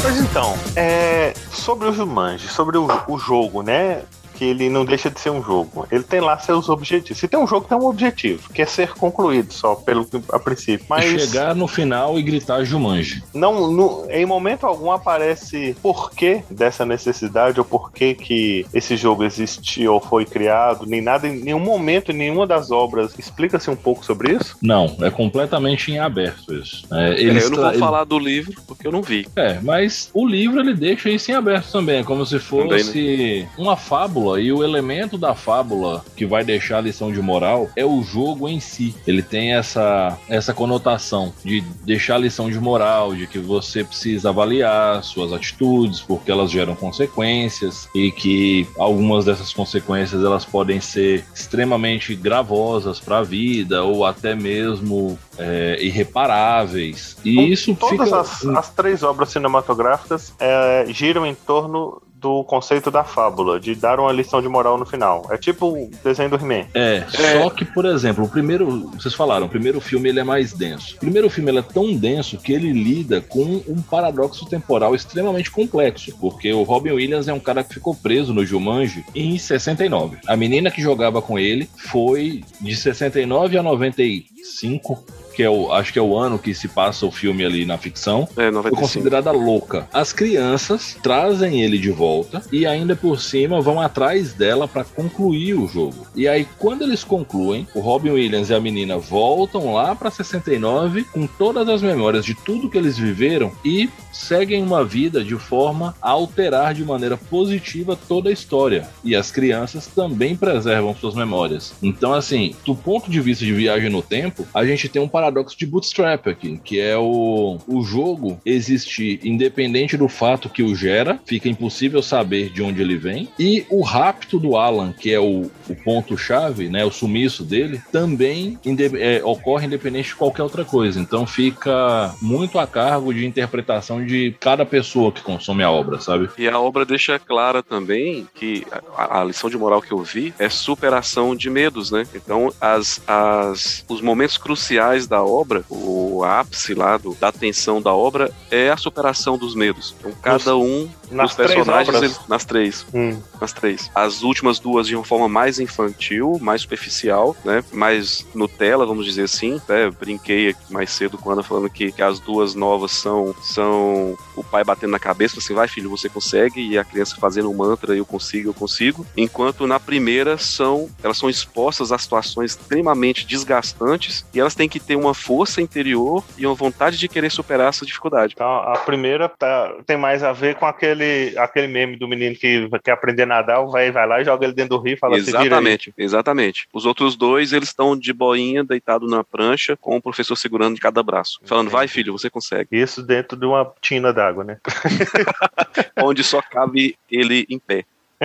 [0.00, 4.02] Pois então, é, sobre o Jumanji, sobre o jogo, né?
[4.40, 5.87] Que ele não deixa de ser um jogo.
[5.92, 7.18] Ele tem lá seus objetivos.
[7.18, 10.87] Se tem um jogo, tem um objetivo, que é ser concluído só, pelo a princípio.
[10.88, 13.22] Mas chegar no final e gritar Jumanji.
[13.35, 19.92] Não, no, em momento algum aparece porquê dessa necessidade ou porquê que esse jogo existiu
[19.92, 24.03] ou foi criado, nem nada, em nenhum momento, em nenhuma das obras explica-se um pouco
[24.07, 24.57] sobre isso?
[24.62, 26.87] Não, é completamente em aberto isso.
[26.90, 27.79] É, é, eu não vou ele...
[27.79, 29.29] falar do livro porque eu não vi.
[29.37, 33.42] É, mas o livro ele deixa isso em aberto também, é como se fosse também,
[33.42, 33.48] né?
[33.59, 37.85] uma fábula e o elemento da fábula que vai deixar a lição de moral é
[37.85, 38.95] o jogo em si.
[39.07, 44.29] Ele tem essa, essa conotação de deixar a lição de moral, de que você precisa
[44.29, 51.25] avaliar suas atitudes porque elas geram consequências e que algumas dessas consequências elas podem ser
[51.35, 57.16] extremamente gravosas para a vida ou até mesmo é, irreparáveis.
[57.25, 58.21] E então, isso todas fica...
[58.21, 63.98] as, as três obras cinematográficas é, giram em torno do conceito da fábula, de dar
[63.98, 65.26] uma lição de moral no final.
[65.30, 66.66] É tipo o desenho do He-Man.
[66.74, 70.24] É, é, só que, por exemplo, o primeiro, vocês falaram, o primeiro filme ele é
[70.24, 70.96] mais denso.
[70.96, 75.50] O primeiro filme ele é tão denso que ele lida com um paradoxo temporal extremamente
[75.50, 80.18] complexo, porque o Robin Williams é um cara que ficou preso no Jumanji em 69.
[80.26, 85.02] A menina que jogava com ele foi de 69 a 95
[85.35, 87.79] que é o, acho que é o ano que se passa o filme ali na
[87.79, 88.62] ficção, é, 95.
[88.62, 89.88] foi considerada louca.
[89.93, 95.55] As crianças trazem ele de volta e ainda por cima vão atrás dela para concluir
[95.55, 96.07] o jogo.
[96.14, 101.05] E aí quando eles concluem, o Robin Williams e a menina voltam lá para 69
[101.05, 105.95] com todas as memórias de tudo que eles viveram e seguem uma vida de forma
[106.01, 108.88] a alterar de maneira positiva toda a história.
[109.05, 111.73] E as crianças também preservam suas memórias.
[111.83, 115.59] Então, assim, do ponto de vista de viagem no tempo, a gente tem um paradoxo
[115.59, 121.20] de bootstrap aqui, que é o, o jogo existir independente do fato que o gera,
[121.26, 125.50] fica impossível saber de onde ele vem, e o rapto do Alan, que é o,
[125.68, 130.98] o ponto-chave, né, o sumiço dele, também inde é, ocorre independente de qualquer outra coisa.
[130.98, 136.30] Então fica muito a cargo de interpretação de cada pessoa que consome a obra, sabe?
[136.38, 140.33] E a obra deixa clara também que a, a lição de moral que eu vi
[140.38, 142.06] é superação de medos, né?
[142.14, 147.92] Então as, as, os momentos cruciais da obra, o ápice lá do, da atenção da
[147.92, 149.94] obra é a superação dos medos.
[149.99, 153.20] Então cada um nas dos personagens três nas três, hum.
[153.40, 153.90] nas três.
[153.92, 157.64] As últimas duas de uma forma mais infantil, mais superficial, né?
[157.73, 159.61] Mais Nutella, vamos dizer assim.
[159.68, 159.90] Né?
[159.90, 164.92] Brinquei mais cedo quando falando que, que as duas novas são são o pai batendo
[164.92, 168.51] na cabeça, assim, vai filho, você consegue, e a criança fazendo um mantra, eu consigo,
[168.51, 169.05] eu consigo.
[169.16, 174.79] Enquanto na primeira são elas são expostas a situações extremamente desgastantes e elas têm que
[174.79, 178.34] ter uma força interior e uma vontade de querer superar essa dificuldade.
[178.34, 182.68] Então, a primeira tá, tem mais a ver com aquele, aquele meme do menino que
[182.82, 185.16] quer aprender a nadar, vai, vai lá e joga ele dentro do rio e fala
[185.16, 186.68] Exatamente, exatamente.
[186.72, 190.80] Os outros dois, eles estão de boinha, deitado na prancha, com o professor segurando de
[190.80, 191.40] cada braço.
[191.44, 191.76] Falando, Entendi.
[191.76, 192.68] vai filho, você consegue.
[192.72, 194.58] Isso dentro de uma tina d'água, né?
[196.02, 197.84] Onde só cabe ele em pé.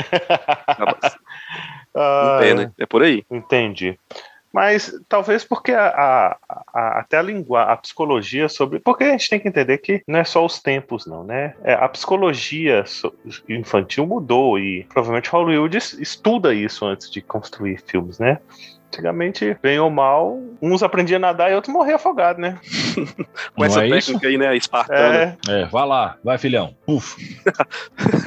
[1.95, 2.71] em pé, né?
[2.77, 3.23] É por aí.
[3.31, 3.97] Entendi
[4.55, 6.37] mas talvez porque a, a,
[6.73, 8.79] a, até a língua, a psicologia sobre.
[8.79, 11.55] Porque a gente tem que entender que não é só os tempos, não, né?
[11.61, 12.85] É, a psicologia
[13.49, 18.39] infantil mudou e provavelmente Hollywood estuda isso antes de construir filmes, né?
[18.87, 22.57] Antigamente, bem ou mal, uns aprendiam a nadar e outros morriam afogados, né?
[23.53, 24.27] Com Não essa é técnica isso?
[24.27, 24.55] aí, né?
[24.55, 25.37] Espartana.
[25.49, 25.63] É.
[25.63, 26.73] é, vai lá, vai, filhão.
[26.85, 27.17] Puf.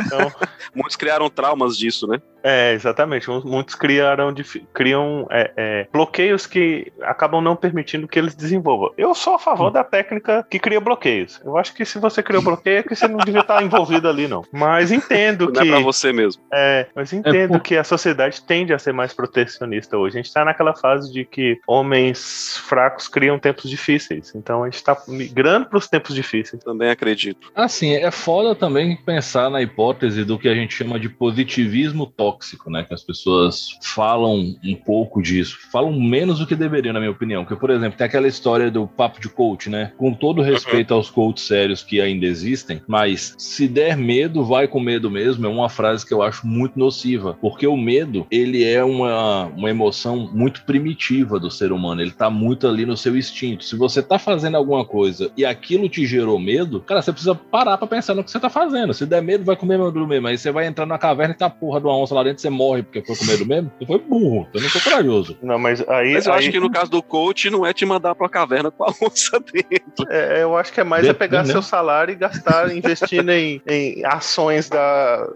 [0.05, 0.31] então...
[0.75, 2.21] Muitos criaram traumas disso, né?
[2.48, 3.28] É, exatamente.
[3.44, 4.34] Muitos criaram,
[4.72, 8.90] criam é, é, bloqueios que acabam não permitindo que eles desenvolvam.
[8.96, 9.72] Eu sou a favor hum.
[9.72, 11.42] da técnica que cria bloqueios.
[11.44, 14.26] Eu acho que se você criou bloqueio, é que você não devia estar envolvido ali,
[14.26, 14.46] não.
[14.50, 15.58] Mas entendo não que.
[15.61, 16.42] Não é pra você mesmo.
[16.50, 20.18] É, mas entendo é, que a sociedade tende a ser mais protecionista hoje.
[20.18, 24.34] A gente tá naquela fase de que homens fracos criam tempos difíceis.
[24.34, 26.64] Então a gente tá migrando para os tempos difíceis.
[26.64, 27.52] Também acredito.
[27.54, 32.38] Assim, é foda também pensar na hipótese do que a gente chama de positivismo tóxico
[32.38, 32.85] tóxico, né?
[32.85, 37.44] Que as pessoas falam um pouco disso, falam menos do que deveriam, na minha opinião.
[37.44, 39.92] Porque, por exemplo, tem aquela história do papo de coach, né?
[39.96, 44.81] Com todo respeito aos coaches sérios que ainda existem, mas se der medo, vai com
[44.81, 48.85] medo mesmo, é uma frase que eu acho muito nociva, porque o medo, ele é
[48.85, 53.64] uma, uma emoção muito primitiva do ser humano, ele tá muito ali no seu instinto.
[53.64, 57.79] Se você tá fazendo alguma coisa e aquilo te gerou medo, cara, você precisa parar
[57.79, 58.94] pra pensar no que você tá fazendo.
[58.94, 60.29] Se der medo, vai comer medo mesmo.
[60.29, 62.50] Aí você vai entrar na caverna e tá porra de uma onça lá dentro, você
[62.50, 63.72] morre porque foi com medo mesmo.
[63.78, 65.38] Você foi burro, você não foi corajoso.
[65.42, 66.14] Não, mas aí.
[66.14, 68.70] Mas eu aí, acho que no caso do coach não é te mandar pra caverna
[68.70, 70.07] com a onça dentro.
[70.11, 71.52] é, eu acho que é mais é Depende, pegar né?
[71.52, 75.26] seu salário e gastar investindo em, em ações da.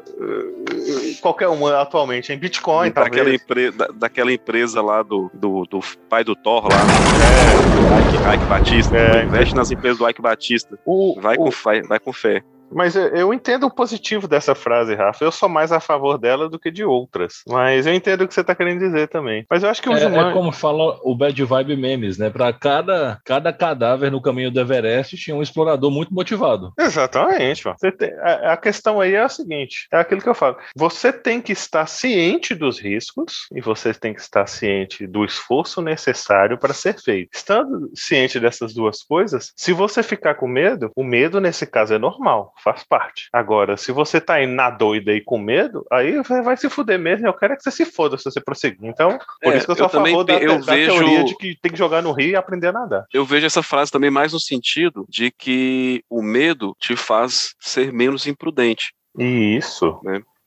[1.21, 3.41] qualquer uma atualmente, em Bitcoin, daquela, talvez.
[3.43, 6.77] empre- da- daquela empresa lá do, do, do pai do Thor lá.
[7.23, 8.97] É, Ike, Ike Batista.
[8.97, 9.25] É.
[9.25, 10.79] Investe nas empresas do Ike Batista.
[10.85, 12.43] O, Vai o- com fé, vai com fé.
[12.75, 15.25] Mas eu, entendo o positivo dessa frase, Rafa.
[15.25, 17.43] Eu sou mais a favor dela do que de outras.
[17.49, 19.45] Mas eu entendo o que você tá querendo dizer também.
[19.51, 20.31] Mas eu acho que o É, Jumanji.
[20.31, 22.31] é como fala o Bad Vibe Memes, né?
[22.31, 26.73] Pra cada, cada cadáver no caminho do Everest tinha um explorador muito motivado.
[26.79, 27.77] Exatamente, mano.
[27.79, 30.57] Você tem- a, a questão aí é a seguinte: é aquilo que eu falo.
[30.77, 35.81] Você tem que estar ciente dos riscos e você tem que estar ciente do esforço
[35.83, 37.31] necessário para ser feito.
[37.35, 41.99] Estando ciente dessas duas coisas, se você ficar com medo, o medo nesse caso é
[41.99, 43.29] normal, faz parte.
[43.33, 46.99] Agora, se você tá aí na doida e com medo, aí você vai se fuder
[46.99, 47.27] mesmo.
[47.27, 48.89] Eu quero é que você se foda se você prosseguir.
[48.89, 51.25] Então, por É, isso que eu sou eu a favor da, eu da vejo- teoria
[51.25, 53.05] de que tem que jogar no rio e aprender a nadar.
[53.13, 57.93] Eu vejo essa frase também mais no sentido de que o medo te faz ser
[57.93, 58.93] menos imprudente.
[59.19, 60.01] Isso.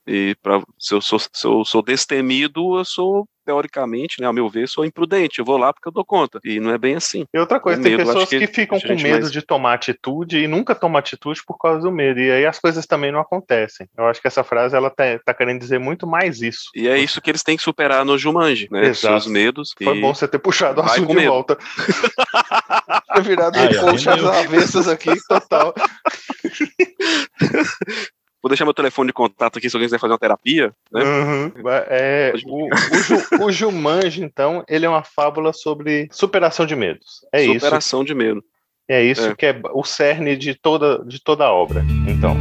[0.06, 4.48] E pra, se, eu sou, se eu sou destemido, eu sou, teoricamente, né, ao meu
[4.48, 5.38] ver, sou imprudente.
[5.38, 6.40] Eu vou lá porque eu dou conta.
[6.44, 7.24] E não é bem assim.
[7.32, 9.74] E outra coisa, O tem medo, pessoas que que, ficam com medo mais- de tomar
[9.74, 12.20] atitude e nunca tomam atitude por causa do medo.
[12.20, 13.88] E aí as coisas também não acontecem.
[13.96, 16.70] Eu acho que essa frase ela tá, tá querendo dizer muito mais isso.
[16.74, 18.86] E é isso que eles têm que superar no Jumanji, né?
[18.86, 19.22] Exato.
[19.22, 19.74] Seus medos.
[19.82, 21.28] Foi e- bom você ter puxado o vai assunto de medo.
[21.30, 21.56] volta.
[23.16, 25.72] Ter virado um coach às avessas aqui, total.
[28.42, 30.72] Vou deixar meu telefone de contato aqui se alguém quiser fazer uma terapia.
[30.92, 31.02] Né?
[31.02, 31.52] Uhum.
[31.88, 37.24] É, o, o, Ju- o Jumanji, então, ele é uma fábula sobre superação de medos.
[37.32, 37.54] É isso.
[37.64, 38.42] Superação de medo.
[38.88, 39.34] É isso É.
[39.34, 41.84] que é o cerne de toda, de toda a obra.
[42.08, 42.36] Então.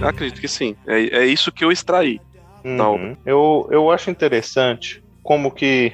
[0.00, 0.76] Eu acredito que sim.
[0.86, 2.20] É, é isso que eu extraí.
[2.64, 3.16] Uhum.
[3.24, 5.92] Eu, eu acho interessante como que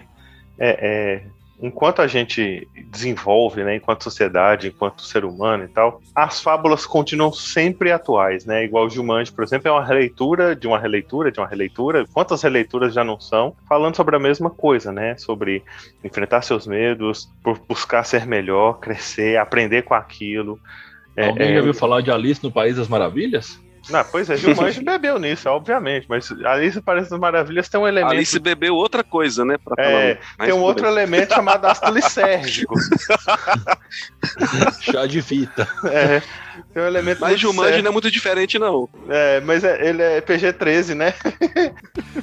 [0.58, 1.22] é, é,
[1.60, 7.32] enquanto a gente desenvolve, né, enquanto sociedade, enquanto ser humano e tal, as fábulas continuam
[7.32, 8.64] sempre atuais, né?
[8.64, 12.04] Igual o Jumanji, por exemplo, é uma releitura de uma releitura de uma releitura.
[12.12, 13.54] Quantas releituras já não são?
[13.68, 15.16] Falando sobre a mesma coisa, né?
[15.16, 15.62] Sobre
[16.04, 20.58] enfrentar seus medos, por buscar ser melhor, crescer, aprender com aquilo.
[21.16, 23.60] É, Alguém é, já ouviu falar de Alice no País das Maravilhas?
[23.88, 28.12] Não, pois é, Jumanji bebeu nisso, obviamente, mas Alice Parece das Maravilhas tem um elemento
[28.12, 29.56] Alice bebeu outra coisa, né?
[29.58, 30.92] Pra É, tem um outro bem.
[30.92, 32.74] elemento chamado ácido lisérgico.
[34.80, 35.68] Chá de fita.
[35.84, 36.20] É,
[36.72, 37.84] tem um elemento Mas Jumanji sério.
[37.84, 38.88] não é muito diferente, não.
[39.08, 41.14] É, mas é- ele é PG-13, né?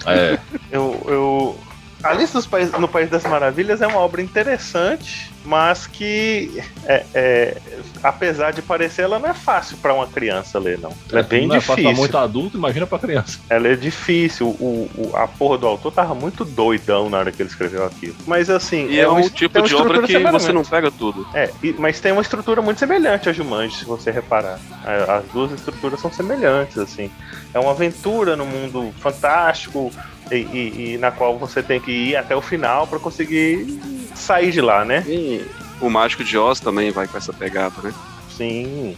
[0.05, 0.39] É.
[0.71, 1.59] Eu, eu...
[2.03, 7.57] Alice nos País- no País das Maravilhas é uma obra interessante, mas que, é, é,
[8.03, 10.91] apesar de parecer, ela não é fácil para uma criança ler, não.
[11.09, 11.91] Ela é bem não é fácil difícil.
[11.91, 13.39] pra muito adulto, imagina pra criança.
[13.49, 14.47] Ela é difícil.
[14.47, 18.15] O, o- a porra do autor tava muito doidão na hora que ele escreveu aquilo.
[18.27, 18.87] Mas assim.
[18.89, 21.25] E é, uma um es- tipo de obra que você não pega tudo.
[21.33, 24.59] É, e- mas tem uma estrutura muito semelhante a Jumanji, se você reparar.
[24.85, 27.09] A- As duas estruturas são semelhantes, assim.
[27.53, 29.91] É uma aventura no mundo fantástico
[30.35, 33.79] e, e- e na qual você tem que ir até o final para conseguir
[34.15, 35.03] sair de lá, né?
[35.07, 35.45] E
[35.81, 37.93] o Mágico de Oz também vai com essa pegada, né?
[38.35, 38.95] Sim,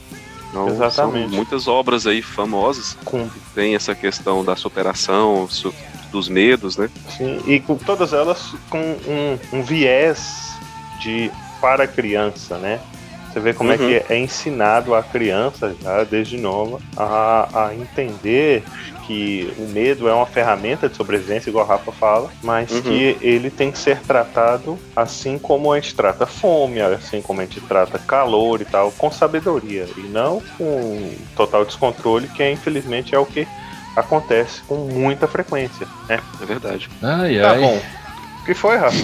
[0.50, 1.28] Então, Exatamente.
[1.30, 5.74] São muitas obras aí famosas com, que tem essa questão da superação, su-
[6.12, 6.89] dos medos, né?
[7.17, 10.54] sim, e com todas elas com um, um viés
[11.02, 12.80] de para criança, né?
[13.36, 13.86] Você vê como é Uhum.
[13.86, 18.63] que é ensinado a criança já desde nova a, a entender
[19.06, 22.82] que o medo é uma ferramenta de sobrevivência, igual a Rafa fala, mas Uhum.
[22.82, 27.43] que ele tem que ser tratado assim como a gente trata fome, assim como a
[27.43, 33.19] gente trata calor e tal, com sabedoria, e não com total descontrole, que infelizmente é
[33.19, 33.45] o que
[33.98, 36.21] acontece com muita frequência, né?
[36.41, 36.89] É verdade.
[37.04, 37.60] Ai, Tá ai.
[37.60, 37.82] bom.
[38.45, 38.95] O que foi, Rafa?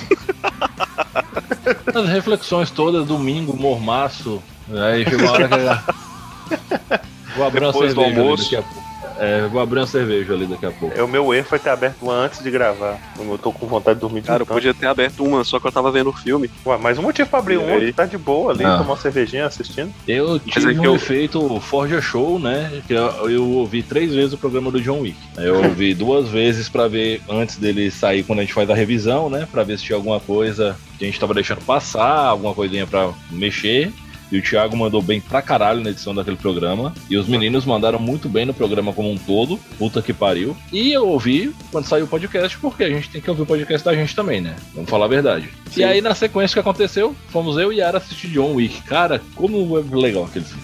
[1.99, 4.39] As reflexões todas, domingo, mormaço.
[4.71, 7.01] Aí chegou uma hora que.
[7.35, 8.43] Vou abrir uma Depois do cerveja ali almoço.
[8.43, 8.80] daqui a pouco.
[9.23, 10.97] É, vou abrir uma cerveja ali daqui a pouco.
[10.97, 12.97] É, o meu erro foi ter aberto uma antes de gravar.
[13.19, 15.59] Eu tô com vontade de dormir de Cara, eu um podia ter aberto uma, só
[15.59, 16.49] que eu tava vendo o filme.
[16.65, 17.93] Ué, mas um motivo pra abrir E um, aí?
[17.93, 18.77] tá de boa ali, Ah.
[18.79, 19.93] tomar uma cervejinha assistindo.
[20.07, 22.81] Eu tive é que um eu- efeito Forja Show, né?
[22.87, 25.17] Que eu, eu ouvi três vezes o programa do John Wick.
[25.37, 29.29] Eu ouvi duas vezes pra ver antes dele sair quando a gente faz a revisão,
[29.29, 29.47] né?
[29.51, 33.09] Pra ver se tinha alguma coisa que a gente tava deixando passar, alguma coisinha pra
[33.31, 33.91] mexer.
[34.31, 36.93] E o Thiago mandou bem pra caralho na edição daquele programa.
[37.09, 39.57] E os meninos mandaram muito bem no programa como um todo.
[39.77, 40.55] Puta que pariu.
[40.71, 43.83] E eu ouvi quando saiu o podcast, porque a gente tem que ouvir o podcast
[43.83, 44.55] da gente também, né?
[44.73, 45.49] Vamos falar a verdade.
[45.69, 45.81] Sim.
[45.81, 48.81] E aí, na sequência que aconteceu, fomos eu e Yara assistir John Wick.
[48.83, 50.63] Cara, como é legal aquele filme.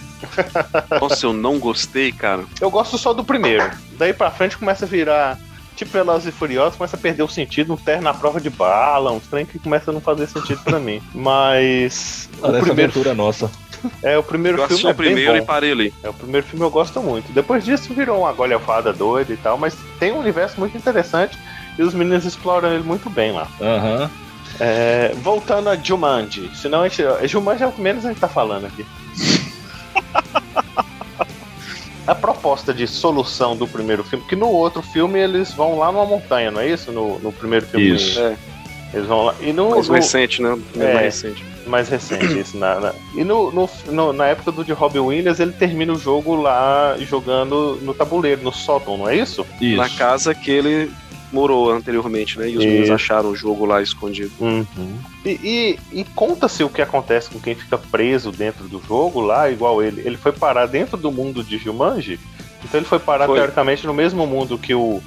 [1.00, 2.44] Nossa, eu não gostei, cara.
[2.60, 3.70] Eu gosto só do primeiro.
[3.96, 5.38] Daí pra frente começa a virar.
[5.78, 9.12] Tipo Velozes e Furiosos, começa a perder o sentido, um terno na prova de bala,
[9.12, 11.00] uns trem que começa a não fazer sentido pra mim.
[11.14, 12.28] Mas.
[12.38, 13.48] O Parece primeiro, aventura nossa.
[14.02, 15.94] é, o primeiro Eu filme assisti é o primeiro bem e parei ali.
[16.02, 17.32] É, o primeiro filme eu gosto muito.
[17.32, 21.38] Depois disso virou uma golhafada doida e tal, mas tem um universo muito interessante
[21.78, 23.46] e os meninos exploram ele muito bem lá.
[23.60, 24.10] Aham.
[24.58, 28.26] É, voltando a Jumanji, senão a gente, Jumanji é o que menos a gente tá
[28.26, 28.84] falando aqui.
[32.08, 36.06] a proposta de solução do primeiro filme, que no outro filme eles vão lá numa
[36.06, 36.90] montanha, não é isso?
[36.90, 37.94] No, no primeiro filme.
[37.94, 38.18] Isso.
[38.18, 38.36] É.
[38.94, 39.34] Eles vão lá.
[39.40, 40.58] E no, Mais no- recente, né?
[40.76, 40.94] É.
[40.94, 41.44] Mais recente.
[41.66, 42.56] mais recente, isso.
[42.56, 45.98] Na, na- e no, no- no- na época do de Robin Williams, ele termina o
[45.98, 49.46] jogo lá jogando no tabuleiro, no sótão, não é isso?
[49.60, 49.76] Isso.
[49.76, 50.90] Na casa que ele
[51.30, 52.48] morou anteriormente, né?
[52.48, 54.30] E os meninos acharam o jogo lá escondido.
[55.28, 59.50] E, e- e conta-se o que acontece com quem fica preso dentro do jogo lá,
[59.50, 60.02] igual ele.
[60.04, 62.18] Ele foi parar dentro do mundo de Jumanji,
[62.64, 63.36] então ele foi parar Foi.
[63.36, 65.02] teoricamente no mesmo mundo que o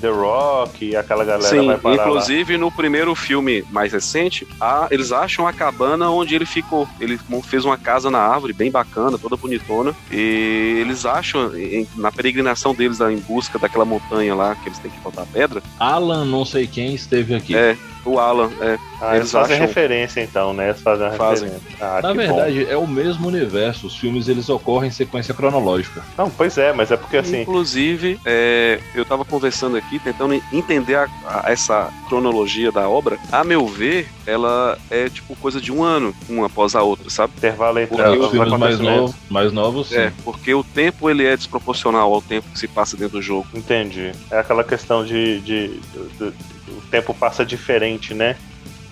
[0.00, 2.02] The Rock e aquela galera Sim, vai parar lá.
[2.08, 6.86] inclusive no primeiro filme mais recente, a- eles acham a cabana onde ele ficou.
[7.00, 7.18] Ele
[7.48, 9.94] fez uma casa na árvore, bem bacana, toda bonitona.
[10.12, 14.78] E eles acham, em- na peregrinação deles lá em busca daquela montanha lá, que eles
[14.78, 17.56] têm que botar pedra, Alan, não sei quem, esteve aqui.
[17.56, 17.74] é,
[18.04, 20.70] o Alan, é, Ah, eles eles fazem acham- referência então, né?
[20.70, 21.48] Eles fazem Fazem.
[21.50, 21.76] referência.
[21.80, 22.14] Ah, Na que bom.
[22.36, 23.86] verdade, é o mesmo universo.
[23.86, 26.02] Os filmes eles ocorrem em sequência cronológica.
[26.16, 27.42] Não, pois é, mas é porque assim.
[27.42, 33.18] Inclusive, é, eu tava conversando aqui, tentando entender a- a- essa cronologia da obra.
[33.30, 37.34] A meu ver, ela é tipo coisa de um ano, uma após a outra, sabe?
[37.36, 39.96] Intervalo entre Porque os filmes mais novos, mais novos sim.
[39.98, 43.46] É, porque o tempo ele é desproporcional ao tempo que se passa dentro do jogo.
[43.54, 44.12] Entendi.
[44.30, 45.40] É aquela questão de.
[45.40, 48.36] de, do- do- o tempo passa diferente, né?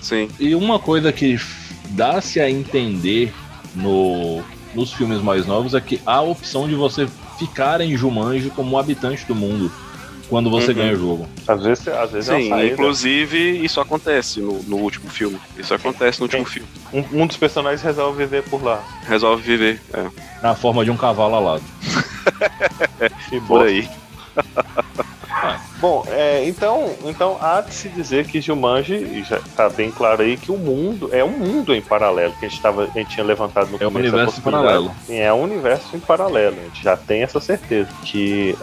[0.05, 0.29] Sim.
[0.39, 1.41] E uma coisa que
[1.91, 3.33] dá-se a entender
[3.75, 4.43] no,
[4.75, 8.71] nos filmes mais novos é que há a opção de você ficar em Jumanji como
[8.73, 9.73] um habitante do mundo
[10.29, 10.75] quando você Uhum.
[10.77, 11.29] ganha o jogo.
[11.49, 12.73] Às vezes, às vezes é Sim, saída.
[12.75, 15.39] inclusive isso acontece no, no último filme.
[15.57, 16.69] Isso acontece no último filme.
[16.93, 18.83] Um, um dos personagens resolve viver por lá.
[19.07, 19.81] Resolve viver.
[19.93, 20.07] É,
[20.43, 21.63] Na forma de um cavalo alado.
[23.29, 23.89] Que por bom.
[25.79, 30.23] Bom, é, então, então há de se dizer que Jumanji, e já tá bem claro
[30.23, 33.11] aí, que o mundo é um mundo em paralelo, que a gente, tava, a gente
[33.11, 34.91] tinha levantado no É um começo a universo em paralelo.
[35.07, 37.89] Sim, é um universo em paralelo, a gente já tem essa certeza.
[38.05, 38.57] Que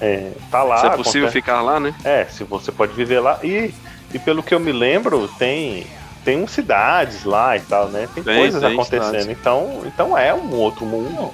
[0.00, 0.78] é, tá lá.
[0.78, 1.94] Se é possível acontece- ficar lá, né?
[2.04, 3.38] É, se você pode viver lá.
[3.42, 3.72] E,
[4.12, 5.86] e pelo que eu me lembro, tem,
[6.24, 8.08] tem uns cidades lá e tal, né?
[8.14, 9.06] Tem, Tem, coisas tem acontecendo.
[9.06, 9.28] cidades.
[9.28, 11.20] Então, então é um outro mundo.
[11.20, 11.32] Uma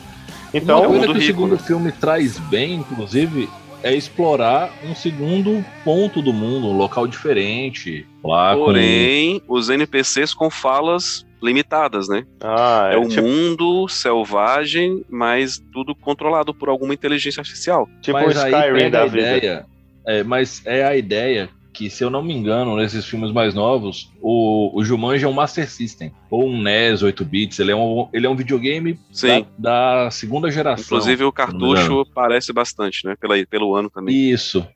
[0.53, 1.59] Então, coisa mundo que o rico, segundo né?
[1.65, 3.49] filme traz bem, inclusive,
[3.83, 8.07] é explorar um segundo ponto do mundo, um local diferente.
[8.23, 12.25] Lá com- Porém, os NPCs com falas limitadas, né?
[12.43, 17.89] ah, É, um tipo, mundo selvagem, mas tudo controlado por alguma inteligência artificial.
[18.03, 19.37] tipo mas aí Skyrim pega da a vida.
[19.37, 19.67] ideia.
[20.07, 21.49] É, mas é a ideia
[21.81, 25.33] que, se eu não me engano, nesses filmes mais novos, o, o Jumanji é um
[25.33, 26.13] Master System.
[26.31, 27.59] Ou um NES 8 bits.
[27.59, 29.47] Ele é um, ele é um videogame Sim.
[29.57, 30.85] da, da segunda geração.
[30.85, 33.17] Inclusive o cartucho parece bastante, né?
[33.19, 34.15] Pela, pelo ano também.
[34.15, 34.67] Isso.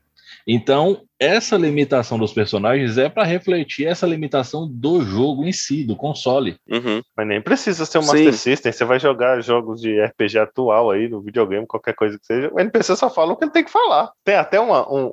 [0.47, 5.95] Então, essa limitação dos personagens é para refletir essa limitação do jogo em si, do
[5.95, 6.55] console.
[6.69, 7.01] Uhum.
[7.17, 8.07] Mas nem precisa ser um Sim.
[8.25, 8.71] Master System.
[8.71, 12.49] Você vai jogar jogos de RPG atual aí, no videogame, qualquer coisa que seja.
[12.53, 14.11] O NPC só fala o que ele tem que falar.
[14.23, 15.11] Tem até uma- um,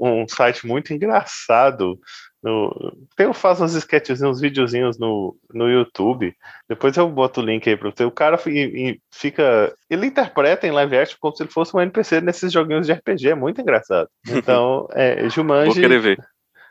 [0.00, 1.98] um, um site muito engraçado.
[2.42, 6.34] No, tem, faz uns sketchzinhos, uns videozinhos no, no YouTube.
[6.68, 8.04] Depois eu boto o link aí pra você.
[8.04, 9.72] O cara fi- fica.
[9.88, 13.28] Ele interpreta em live action como se ele fosse um NPC nesses joguinhos de RPG.
[13.30, 14.08] É muito engraçado.
[14.28, 15.80] Então, é, Vou Jumanji.
[15.80, 16.18] querer ver.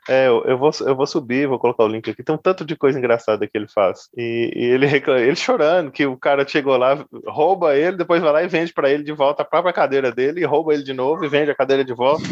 [0.09, 2.23] É, eu, eu vou, eu vou subir, vou colocar o link aqui.
[2.23, 4.09] Tem um tanto de coisa engraçada que ele faz.
[4.17, 8.43] E, e ele, ele chorando que o cara chegou lá, rouba ele, depois vai lá
[8.43, 11.23] e vende pra ele de volta a própria cadeira dele, e rouba ele de novo
[11.23, 12.23] e vende a cadeira de volta.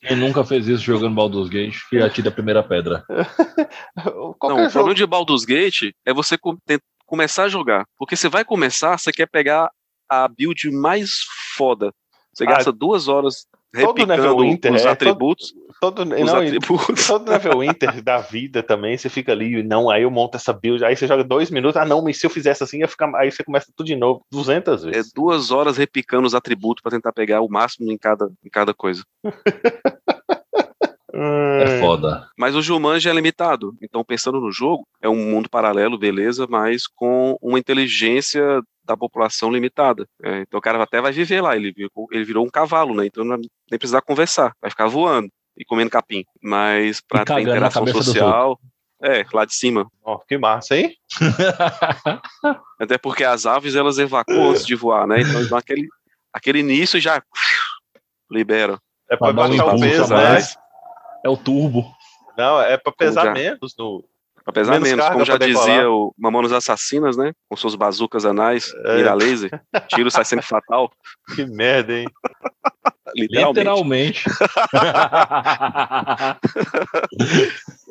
[0.00, 3.04] Quem nunca fez isso jogando Baldur's Gate, que atira a primeira pedra.
[3.96, 4.72] Não, Qualquer o jogo.
[4.72, 6.36] problema de Baldur's Gate é você
[7.06, 7.86] começar a jogar.
[7.98, 9.70] Porque você vai começar, você quer pegar
[10.08, 11.10] a build mais
[11.56, 11.92] foda.
[12.32, 15.54] Você Ah, gasta duas horas todo replicando Neverwinter, os é, atributos.
[15.80, 17.06] Todo, Os não, atributos.
[17.06, 20.94] todo Neverwinter da vida também, você fica ali, não, aí eu monto essa build, aí
[20.94, 23.42] você joga dois minutos, ah não, mas se eu fizesse assim, ia ficar, aí você
[23.42, 25.12] começa tudo de novo, 200 É vezes.
[25.12, 29.02] duas horas replicando os atributos pra tentar pegar o máximo em cada, em cada coisa.
[31.92, 32.28] É Foda.
[32.38, 33.74] Mas o Jumanji é limitado.
[33.82, 39.50] Então, pensando no jogo, é um mundo paralelo, beleza, mas com uma inteligência da população
[39.52, 40.06] limitada.
[40.22, 41.54] É, então o cara até vai viver lá.
[41.56, 43.06] Ele, virou- ele virou um cavalo, né?
[43.06, 44.52] Então não nem precisar conversar.
[44.60, 46.24] Vai ficar voando e comendo capim.
[46.42, 48.58] Mas para ter interação social.
[49.02, 49.86] É, lá de cima.
[50.04, 50.94] Ó, que massa, hein?
[52.78, 55.20] Até porque as aves elas evacuam antes de voar, né?
[55.22, 55.88] Então aquele,
[56.32, 57.22] aquele início já
[58.30, 58.78] libera.
[59.10, 60.38] É um baixar o peso, né?
[61.24, 61.84] É o turbo.
[62.36, 64.04] Não, é pra pesar já- menos no.
[64.46, 67.32] Apesar Menos menos, carga como já pra dizia o Mamonas Assassinas, né?
[67.48, 68.96] Com suas bazucas anais, É.
[68.96, 69.50] mira laser,
[69.88, 70.90] tiro sai sempre fatal.
[71.36, 72.08] Que merda, hein?
[73.14, 73.58] Literalmente.
[73.58, 74.24] Literalmente.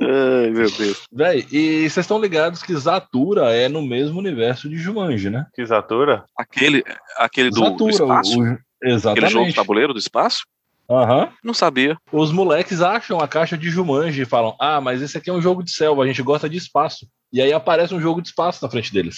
[0.01, 1.03] Ai, meu Deus.
[1.11, 5.45] Véi, e vocês estão ligados que Zatura é no mesmo universo de Jumanji, né?
[5.53, 6.23] Que Zatura?
[6.37, 6.83] Aquele,
[7.17, 9.55] aquele do, do Zatura, espaço, o- o- aquele jogo de exatamente.
[9.55, 10.43] tabuleiro do espaço?
[10.89, 11.31] Aham.
[11.43, 11.97] Não sabia.
[12.11, 15.41] Os moleques acham a caixa de Jumanji e falam: Ah, mas esse aqui é um
[15.41, 17.07] jogo de selva, a gente gosta de espaço.
[17.31, 19.17] E aí aparece um jogo de espaço na frente deles.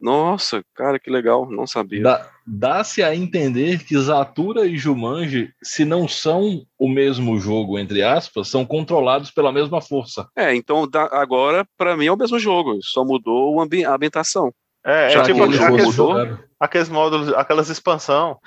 [0.00, 2.02] Nossa, cara, que legal, não sabia.
[2.02, 8.02] Dá- Dá-se a entender que Zatura e Jumanji, se não são o mesmo jogo, entre
[8.02, 10.26] aspas, são controlados pela mesma força.
[10.36, 13.64] É, então da- agora, pra mim, é o mesmo jogo, só mudou a
[13.94, 14.52] ambientação.
[14.84, 15.98] É, é tipo que ele aqueles,
[16.58, 18.38] aqueles módulos, aquelas expansão.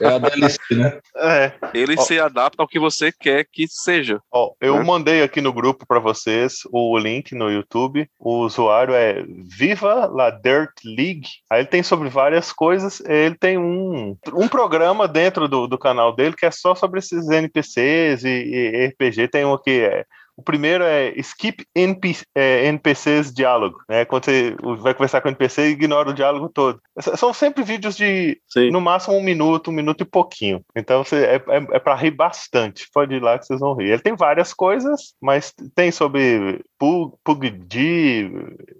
[0.00, 1.00] É a DLC, né?
[1.16, 1.52] É.
[1.72, 2.02] Ele Ó.
[2.02, 4.20] se adapta ao que você quer que seja.
[4.32, 4.84] Ó, eu Né?
[4.84, 8.08] mandei aqui no grupo pra vocês o link no YouTube.
[8.18, 9.24] O usuário é
[9.56, 11.28] Viva La Dirt League.
[11.50, 13.00] Aí ele tem sobre várias coisas.
[13.00, 17.28] Ele tem um, um programa dentro do, do canal dele que é só sobre esses
[17.28, 19.28] NPCs e, e RPG.
[19.28, 20.04] Tem um aqui, é,
[20.36, 23.78] o primeiro é Skip NP, é, NPCs Diálogo.
[23.88, 24.04] Né?
[24.04, 26.80] Quando você vai conversar com o NPC, ignora o diálogo todo.
[27.16, 28.70] São sempre vídeos de Sim.
[28.70, 30.60] no máximo um minuto, um minuto e pouquinho.
[30.74, 32.88] Então você, é, é, é para rir bastante.
[32.92, 33.90] Pode ir lá que vocês vão rir.
[33.90, 38.30] Ele tem várias coisas, mas tem sobre Pug, PUBG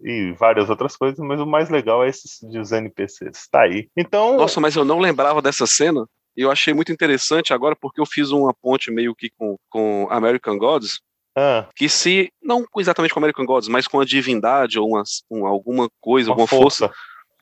[0.03, 3.49] e várias outras coisas, mas o mais legal é esses dos NPCs.
[3.51, 3.89] Tá aí.
[3.97, 6.07] Então, Nossa, mas eu não lembrava dessa cena.
[6.37, 10.09] E eu achei muito interessante agora, porque eu fiz uma ponte meio que com, com
[10.11, 11.01] American Gods,
[11.37, 15.47] ah, que se, não exatamente com American Gods, mas com a divindade ou uma, um-
[15.47, 16.95] alguma coisa, uma alguma força, força.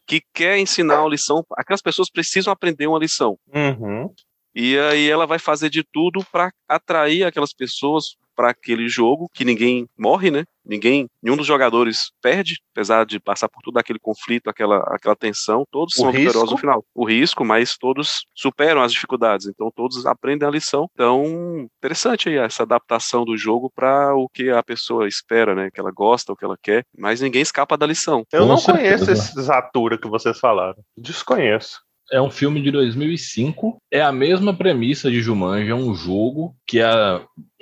[0.07, 3.39] que quer ensinar uma lição, aquelas pessoas precisam aprender uma lição.
[3.55, 4.13] Uhum.
[4.55, 9.45] E aí ela vai fazer de tudo para atrair aquelas pessoas para aquele jogo que
[9.45, 10.45] ninguém morre, né?
[10.65, 15.65] Ninguém, nenhum dos jogadores perde, apesar de passar por todo aquele conflito, aquela, aquela tensão,
[15.71, 16.85] todos O são vitoriosos no final.
[16.95, 20.89] O risco, mas todos superam as dificuldades, então todos aprendem a lição.
[20.93, 25.71] Então, interessante aí essa adaptação do jogo para o que a pessoa espera, né?
[25.73, 28.25] Que ela gosta, o que ela quer, mas ninguém escapa da lição.
[28.33, 29.05] Eu Com não certeza.
[29.05, 30.83] conheço esse Zatura que vocês falaram.
[30.97, 31.81] Desconheço.
[32.11, 33.79] É um filme de 2005.
[33.91, 36.87] É a mesma premissa de Jumanji, é um jogo que é.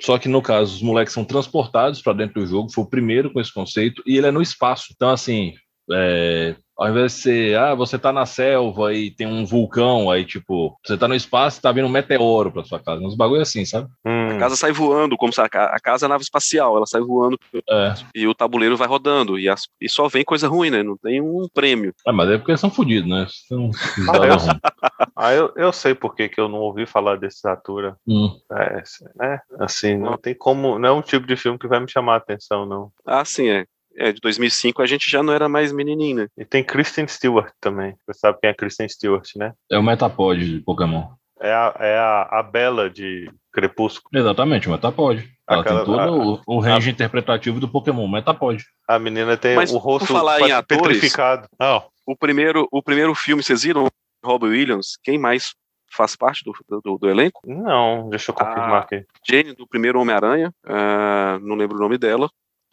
[0.01, 2.71] Só que no caso, os moleques são transportados para dentro do jogo.
[2.71, 4.87] Foi o primeiro com esse conceito e ele é no espaço.
[4.95, 5.53] Então, assim,
[5.91, 10.25] é, ao invés de ser, ah, você tá na selva e tem um vulcão, aí,
[10.25, 13.01] tipo, você tá no espaço e tá vindo um meteoro pra sua casa.
[13.03, 13.87] Uns bagulho assim, sabe?
[14.05, 14.29] Hum.
[14.35, 17.01] A casa sai voando, como se a a casa é a nave espacial, ela sai
[17.01, 17.37] voando
[17.69, 17.93] É.
[18.15, 20.81] e o tabuleiro vai rodando e, as- e só vem coisa ruim, né?
[20.83, 21.93] Não tem um prêmio.
[22.07, 23.27] Ah, mas é porque eles são fodidos, né?
[23.47, 23.69] São
[24.23, 24.37] Ah, eu-.
[25.15, 27.95] Ah, eu, eu sei por que, que eu não ouvi falar desse Zatura.
[28.07, 28.29] Hum.
[28.51, 28.81] É,
[29.15, 29.39] né?
[29.59, 30.79] Assim, não tem como.
[30.79, 32.91] Não é um tipo de filme que vai me chamar a atenção, não.
[33.05, 33.65] Ah, sim, é.
[33.97, 36.27] É, de 2005 a gente já não era mais menininho, né?
[36.37, 37.95] E tem Kristen Stewart também.
[38.07, 39.53] Você sabe quem é Kristen Stewart, né?
[39.69, 41.07] É o Metapod de Pokémon.
[41.39, 44.09] É a, é a, a Bela de Crepúsculo.
[44.17, 45.27] Exatamente, o Metapod.
[45.49, 48.63] Ela Aquela- tem todo a- o, o range interpretativo do Pokémon, Metapod.
[48.87, 51.47] A menina tem Mas, o rosto falar em atores- petrificado.
[51.59, 51.83] Não.
[52.05, 53.87] O primeiro, o primeiro filme, vocês viram?
[54.23, 55.53] Robbie Williams, quem mais
[55.91, 57.41] faz parte do, do, do elenco?
[57.45, 58.79] Não, deixa eu confirmar Ah.
[58.79, 59.03] aqui.
[59.27, 62.29] Jane, do primeiro Homem-Aranha, ah, não lembro o nome dela,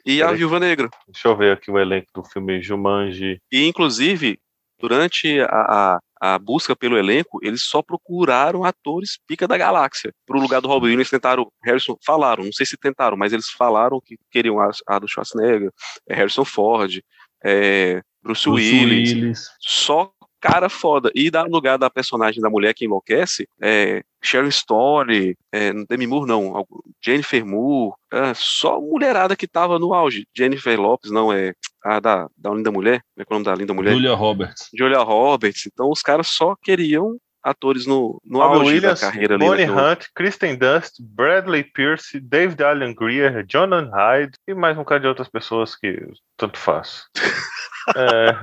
[0.09, 0.32] e a.
[0.32, 0.88] Viúva Negra.
[1.06, 3.40] Deixa eu ver aqui o elenco do filme Jumanji.
[3.52, 4.38] E, inclusive,
[4.80, 5.98] durante a, a,
[6.34, 10.12] a busca pelo elenco, eles só procuraram atores pica da galáxia.
[10.26, 14.00] Pro lugar do Robin Williams, tentaram, Harrison, falaram, não sei se tentaram, mas eles falaram
[14.02, 15.70] que queriam a, a do Schwarzenegger,
[16.09, 17.00] é, Harrison Ford,
[17.44, 19.50] é, Bruce, Bruce Willis, Willis.
[19.61, 20.11] só
[20.41, 21.11] cara foda.
[21.14, 26.07] E dá no lugar da personagem da mulher que enlouquece, é, Sharon Stone, é, Demi
[26.07, 26.66] Moore não,
[27.05, 30.26] Jennifer Moore, é, só mulherada que tava no auge.
[30.36, 31.53] Jennifer Lopes, não, é
[31.84, 33.93] a da, da Linda Mulher, como é o nome da Linda Mulher?
[33.95, 34.68] Julia Roberts.
[34.74, 35.66] Julia Roberts.
[35.66, 39.45] Então os caras só queriam atores no, no Robin auge Williams, da carreira ali.
[39.47, 44.80] Bonnie naquele- Hunt, Kristen Dunst, Bradley Pierce, David Allen Greer, Jonan Hyde e mais um
[44.80, 45.99] bocado de outras pessoas que
[46.36, 47.05] tanto faz.
[47.97, 48.36] É,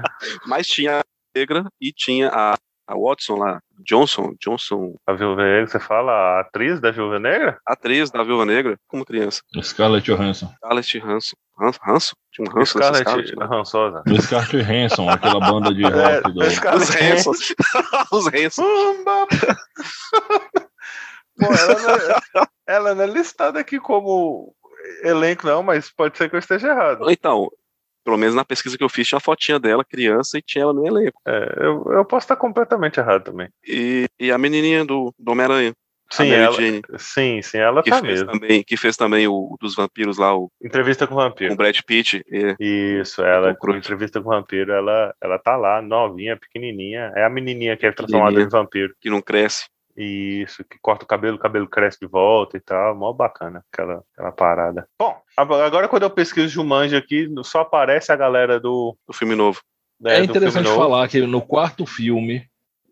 [0.48, 1.04] Mas tinha
[1.36, 2.56] negra e tinha a,
[2.88, 7.60] a Watson lá, Johnson, Johnson, A Viúva Negra, você fala a atriz da Viúva Negra?
[7.66, 9.42] atriz da Viúva Negra, como criança.
[9.62, 10.48] Scarlett Johansson.
[10.56, 11.36] Scarlett Hanson.
[11.60, 11.80] Hanson?
[11.86, 12.16] Hanson?
[12.32, 13.46] Tinha um Hanson nessa Scarlett Scarlett, né?
[13.46, 14.04] Rançosa.
[14.22, 16.44] Scarlett Hanson, aquela banda de rock do...
[16.44, 17.56] É, Os Hansons.
[18.12, 18.66] Os Hansons.
[18.68, 19.28] Umba.
[21.38, 24.56] Pô, ela não, é, ela não é listada aqui como
[25.04, 27.10] elenco, não, mas pode ser que eu esteja errado.
[27.10, 27.50] Então,
[28.06, 30.74] pelo menos na pesquisa que eu fiz, tinha uma fotinha dela, criança, e tinha ela
[30.74, 31.20] no elenco.
[31.28, 33.50] É, eu, eu posso estar completamente errado também.
[33.68, 35.74] E, e a menininha do, do Homem-Aranha,
[36.12, 38.32] a Sim, ela, Jane, sim, sim, ela que tá fez, mesmo.
[38.32, 41.54] também, que fez também o dos vampiros lá, o, Entrevista com o com vampiro.
[41.54, 42.24] o Brad Pitt.
[42.30, 47.12] e- Isso, ela, com entrevista com o vampiro, ela, ela tá lá, novinha, pequenininha.
[47.16, 48.94] É a menininha que é transformada em vampiro.
[49.02, 49.66] que não cresce.
[49.98, 52.96] Isso, que corta o cabelo, o cabelo cresce de volta e tal.
[52.96, 54.88] Mó bacana aquela, aquela parada.
[55.00, 58.98] Bom, agora quando eu pesquiso Jumanji aqui, só aparece a galera do.
[59.08, 59.62] do filme novo.
[60.00, 60.78] né, É do interessante novo.
[60.78, 62.46] falar que no quarto filme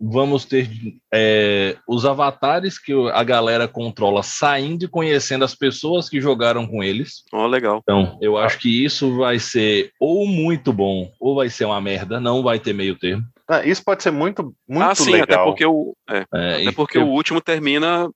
[0.05, 0.69] vamos ter
[1.13, 6.83] é, os avatares que a galera controla saindo e conhecendo as pessoas que jogaram com
[6.83, 7.23] eles.
[7.31, 7.79] Ó, legal.
[7.83, 12.19] Então, eu acho que isso vai ser ou muito bom ou vai ser uma merda,
[12.19, 13.23] não vai ter meio termo.
[13.49, 15.45] Ah, isso pode ser muito, muito ah, sim, até legal.
[15.45, 18.09] porque, o, é, É, até porque o último termina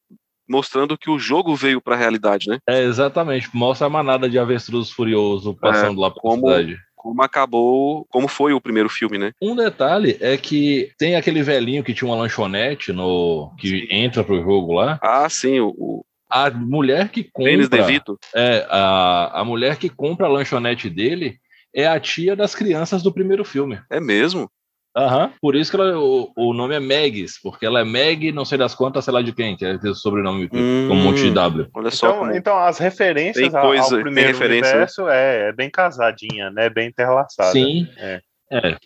[0.47, 2.59] mostrando que o jogo veio pra realidade, né?
[2.67, 6.77] é, exatamente, mostra a manada de avestruz furioso passando lá pela cidade.
[6.95, 9.31] Como acabou, como foi o primeiro filme, né?
[9.41, 14.41] Um detalhe é que tem aquele velhinho que tinha uma lanchonete no que entra pro
[14.41, 14.99] jogo lá.
[15.01, 18.19] Ah, sim, o, o A mulher que Denis compra DeVito.
[18.35, 21.37] É, a, a mulher que compra a lanchonete dele
[21.73, 23.79] é a tia das crianças do primeiro filme.
[23.89, 24.49] É mesmo?
[24.97, 25.31] Aham.
[25.39, 28.57] Por isso que ela- o, o nome é Megs, porque ela é Meg, não sei
[28.57, 30.87] das quantas, sei lá de quem, que é o sobrenome Hum.
[30.87, 31.67] com um monte de W.
[31.75, 32.35] Olha só Então, como...
[32.35, 34.69] então as referências Tem ao- coisa- ao tem primeiro referência, né?
[34.71, 36.69] universo é, é bem casadinha, né?
[36.69, 37.51] Bem interlaçada.
[37.51, 37.87] Sim.
[37.97, 38.21] É.
[38.51, 38.77] É.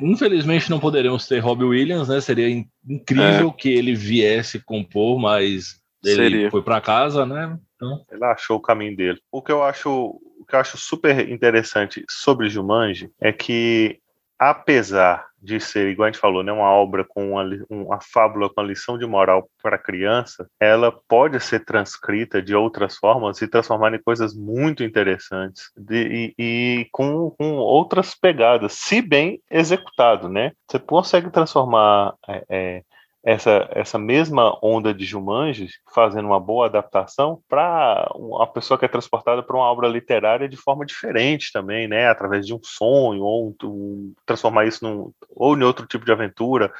[0.00, 2.20] Infelizmente não poderemos ter Robbie Williams, né?
[2.20, 6.50] Seria in- incrível que ele viesse compor, mas ele Seria.
[6.50, 7.58] foi pra casa, né?
[7.74, 9.18] Então, Ele achou o caminho dele.
[9.30, 13.98] O que eu acho, o que eu acho super interessante sobre Jumanji é que,
[14.38, 18.60] apesar de ser, igual a gente falou, né, uma obra com uma, uma fábula com
[18.60, 23.94] a lição de moral para criança, ela pode ser transcrita de outras formas e transformar
[23.94, 30.52] em coisas muito interessantes de- e, e com, com outras pegadas, se bem executado, né?
[30.68, 32.82] Você consegue transformar é, é,
[33.28, 38.88] essa, essa mesma onda de Jumanji, fazendo uma boa adaptação para uma pessoa que é
[38.88, 42.08] transportada para uma obra literária de forma diferente também, né?
[42.08, 46.72] Através de um sonho, ou um- transformar isso num, ou em outro tipo de aventura,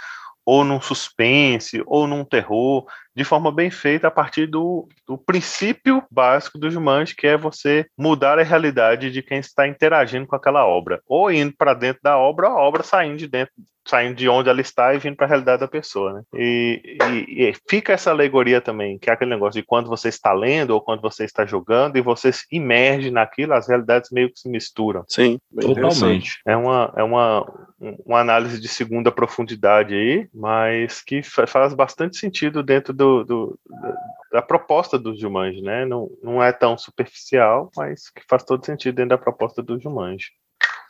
[0.42, 2.86] ou num suspense, ou num terror,
[3.19, 7.85] de forma bem feita a partir do, do princípio básico do Jumanji, que é você
[7.99, 12.16] mudar a realidade de quem está interagindo com aquela obra, ou indo para dentro da
[12.16, 13.53] obra, ou a obra saindo de dentro
[13.89, 16.23] saindo de onde ela está e vindo para a realidade da pessoa, né?
[16.35, 20.31] E, e- e fica essa alegoria também, que é aquele negócio de quando você está
[20.31, 24.39] lendo ou quando você está jogando e você se imerge naquilo, as realidades meio que
[24.39, 25.05] se misturam.
[25.09, 26.39] Sim, totalmente.
[26.47, 27.41] É uma, é uma,
[27.81, 33.07] um- uma análise de segunda profundidade aí, mas que fa- faz bastante sentido dentro do,
[33.24, 33.94] do- da,
[34.32, 35.84] da proposta do Jumanji, né?
[35.84, 40.30] Não, não é tão superficial, mas que faz todo sentido dentro da proposta do Jumanji.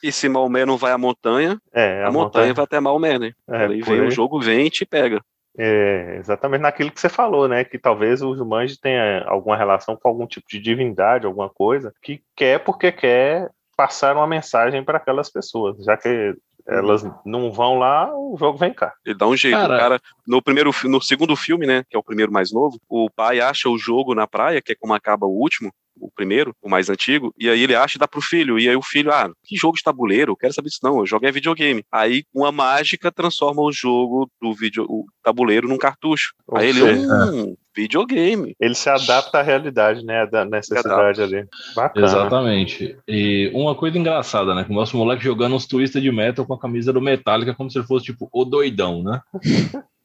[0.02, 3.32] E se Maomé não vai à montanha, É, a, montanha, vai até Maomé, né?
[3.48, 5.20] é, aí vem o jogo, vem e te pega.
[5.60, 7.64] É, exatamente naquilo que você falou, né?
[7.64, 12.22] Que talvez o Jumanji tenha alguma relação com algum tipo de divindade, alguma coisa, que
[12.36, 16.34] quer porque quer passar uma mensagem para aquelas pessoas, já que
[16.68, 18.92] elas não vão lá, o jogo vem cá.
[19.04, 19.56] Ele dá um jeito.
[19.56, 22.78] Cara- O cara, no primeiro, no segundo filme, né, que é o primeiro mais novo,
[22.88, 26.54] o pai acha o jogo na praia, que é como acaba o último, o primeiro,
[26.62, 28.58] o mais antigo, e aí ele acha e dá pro filho.
[28.58, 30.32] E aí o filho, ah, que jogo de tabuleiro?
[30.32, 31.84] Eu quero saber disso não, eu jogo é videogame.
[31.92, 36.32] Aí uma mágica transforma o jogo do vídeo, o tabuleiro num cartucho.
[36.46, 38.54] Ou aí ele, hum, videogame.
[38.58, 40.26] ele se adapta à realidade, né?
[40.26, 41.46] Da necessidade ali.
[41.74, 42.06] Bacana.
[42.06, 42.98] Exatamente.
[43.06, 44.64] E uma coisa engraçada, né?
[44.64, 47.78] Que o moleque jogando uns twister de metal com a camisa do Metallica, como se
[47.78, 49.20] ele fosse, tipo, o doidão, né?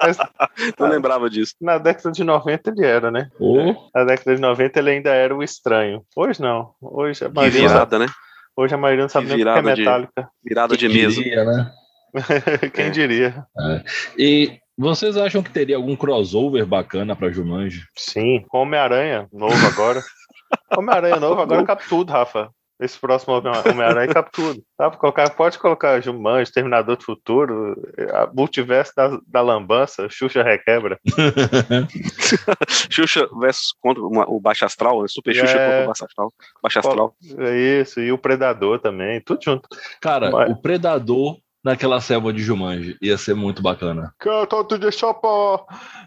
[0.00, 0.16] Mas
[0.78, 1.54] Não lembrava disso.
[1.60, 3.28] na década de 90 ele era, né?
[3.94, 6.02] Na década de 90 ele ainda era o estranho.
[6.16, 6.74] Hoje não.
[6.80, 8.06] Hoje a Que maioria, virada, né?
[8.56, 10.28] hoje a maioria não sabe que nem o que é virada de- metálica.
[10.44, 11.22] Virada de mesa.
[11.22, 11.72] diria, né?
[12.74, 12.90] Quem É.
[12.90, 13.44] diria?
[14.18, 17.82] E vocês acham que teria algum crossover bacana pra Jumanji?
[17.96, 20.00] Sim, Homem-Aranha novo agora.
[20.76, 22.50] Homem-Aranha novo agora cabe tudo, Rafa.
[22.80, 24.60] Esse próximo Homem- Homem-Aranha cabe tudo.
[24.76, 27.76] Pra colocar, pode colocar Jumanji, Terminador do Futuro,
[28.12, 30.98] a multiverso da, da lambança, Xuxa requebra.
[32.90, 35.08] Xuxa versus contra uma- o Baixa Astral, né?
[35.08, 35.66] Super Xuxa É.
[35.66, 36.32] contra o Baixa Astral.
[36.62, 37.14] Baixa Astral.
[37.38, 39.68] É isso, e o Predador também, tudo junto.
[40.00, 40.50] Cara, Vai.
[40.50, 42.96] o Predador naquela selva de Jumanji.
[43.00, 44.12] Ia ser muito bacana.
[44.18, 45.64] Canto de Chopin.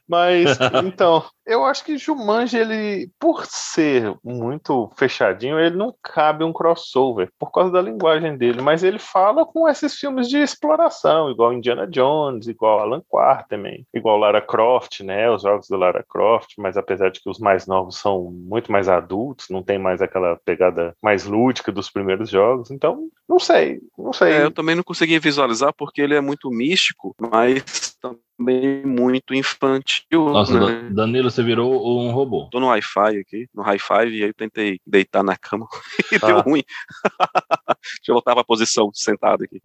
[0.07, 6.51] Mas, então, eu acho que Jumanji, ele, por ser muito fechadinho, ele não cabe um
[6.51, 11.53] crossover, por causa da linguagem dele, mas ele fala com esses filmes de exploração, igual
[11.53, 16.75] Indiana Jones, igual Alan Quarterman, igual Lara Croft, né, os jogos do Lara Croft, mas
[16.75, 20.93] apesar de que os mais novos são muito mais adultos, não tem mais aquela pegada
[21.01, 24.33] mais lúdica dos primeiros jogos, então, não sei, não sei.
[24.33, 27.97] É, eu também não consegui visualizar porque ele é muito místico, mas
[28.37, 30.25] também muito infantil.
[30.29, 30.59] Nossa, né?
[30.89, 32.47] Dan- Danilo, você virou um robô.
[32.51, 35.67] Tô no Wi-Fi aqui, no high five, e aí eu tentei deitar na cama
[36.11, 36.41] e deu Ah.
[36.41, 36.63] ruim.
[37.97, 39.61] Deixa eu voltar pra posição sentado aqui.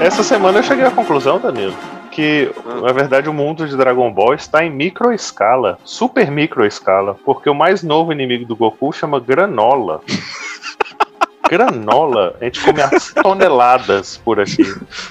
[0.00, 1.74] Essa semana eu cheguei à conclusão, Danilo,
[2.18, 2.80] que Ah.
[2.80, 7.48] na verdade o mundo de Dragon Ball está em micro escala, super micro escala, porque
[7.48, 10.00] o mais novo inimigo do Goku chama Granola.
[11.48, 14.64] Granola, a gente come as toneladas por aqui.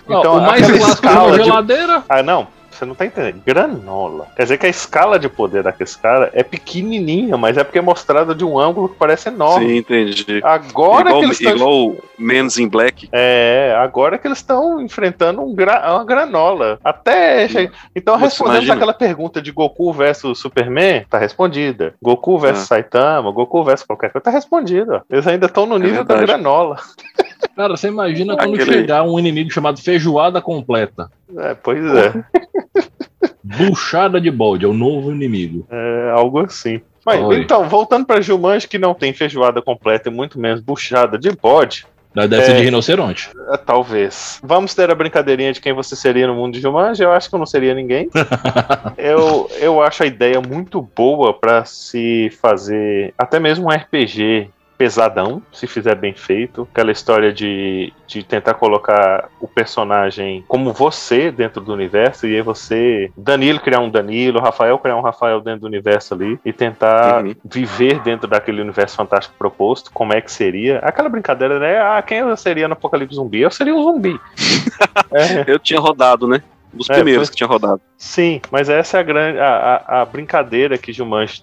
[0.08, 2.04] Não, Então, o mais clássico é escala uma de- geladeira.
[2.10, 2.48] Ah, não.
[2.78, 3.42] Você não tá entendendo.
[3.46, 4.28] Granola.
[4.36, 7.82] Quer dizer que a escala de poder daquele cara é pequenininha, mas é porque é
[7.82, 9.66] mostrada de um ângulo que parece enorme.
[9.68, 10.40] Sim, entendi.
[10.44, 13.10] Agora igual que eles estão igual Men's in Black.
[13.12, 16.80] É, agora que eles estão enfrentando um gra- uma granola.
[16.84, 17.48] Até.
[17.48, 21.96] che- Então, respondendo aquela pergunta de Goku versus Superman, tá respondida.
[22.02, 22.68] Goku versus Ah.
[22.68, 25.04] Saitama, Goku versus qualquer coisa, tá respondida.
[25.10, 26.42] Eles ainda estão no nível da É verdade.
[26.44, 26.78] granola.
[27.58, 31.10] Cara, você imagina quando Aquele- chegar um inimigo chamado feijoada completa.
[31.38, 32.14] É, pois é.
[33.44, 35.66] Buchada de bode, é o novo inimigo.
[35.72, 36.82] É algo assim.
[37.06, 37.40] Mas, Oi.
[37.42, 41.86] então, voltando pra Jumanji, que não tem feijoada completa e muito menos buchada de bode,
[42.16, 42.56] Deve ser É.
[42.56, 43.30] de rinoceronte.
[43.52, 44.40] é, talvez.
[44.44, 47.04] Vamos ter a brincadeirinha de quem você seria no mundo de Jumanji?
[47.04, 48.10] Eu acho que eu não seria ninguém.
[48.98, 55.42] eu, eu acho a ideia muito boa pra se fazer até mesmo um RPG pesadão,
[55.52, 56.68] se fizer bem feito.
[56.72, 62.42] Aquela história de, de tentar colocar o personagem como você dentro do universo, e aí
[62.42, 67.24] você, Danilo criar um Danilo, Rafael criar um Rafael dentro do universo ali, e tentar
[67.24, 67.36] Uhum.
[67.44, 70.80] viver dentro daquele universo fantástico proposto, como é que seria.
[70.80, 71.80] Aquela brincadeira, né?
[71.80, 73.42] Ah, quem eu seria no Apocalipse Zumbi?
[73.42, 74.20] Eu seria um zumbi.
[75.12, 75.44] É.
[75.52, 76.42] Eu tinha rodado, né?
[76.74, 77.82] Dos É, primeiros foi- que tinha rodado.
[77.98, 81.42] Sim, mas essa é a grande a, a, a brincadeira que Jumanji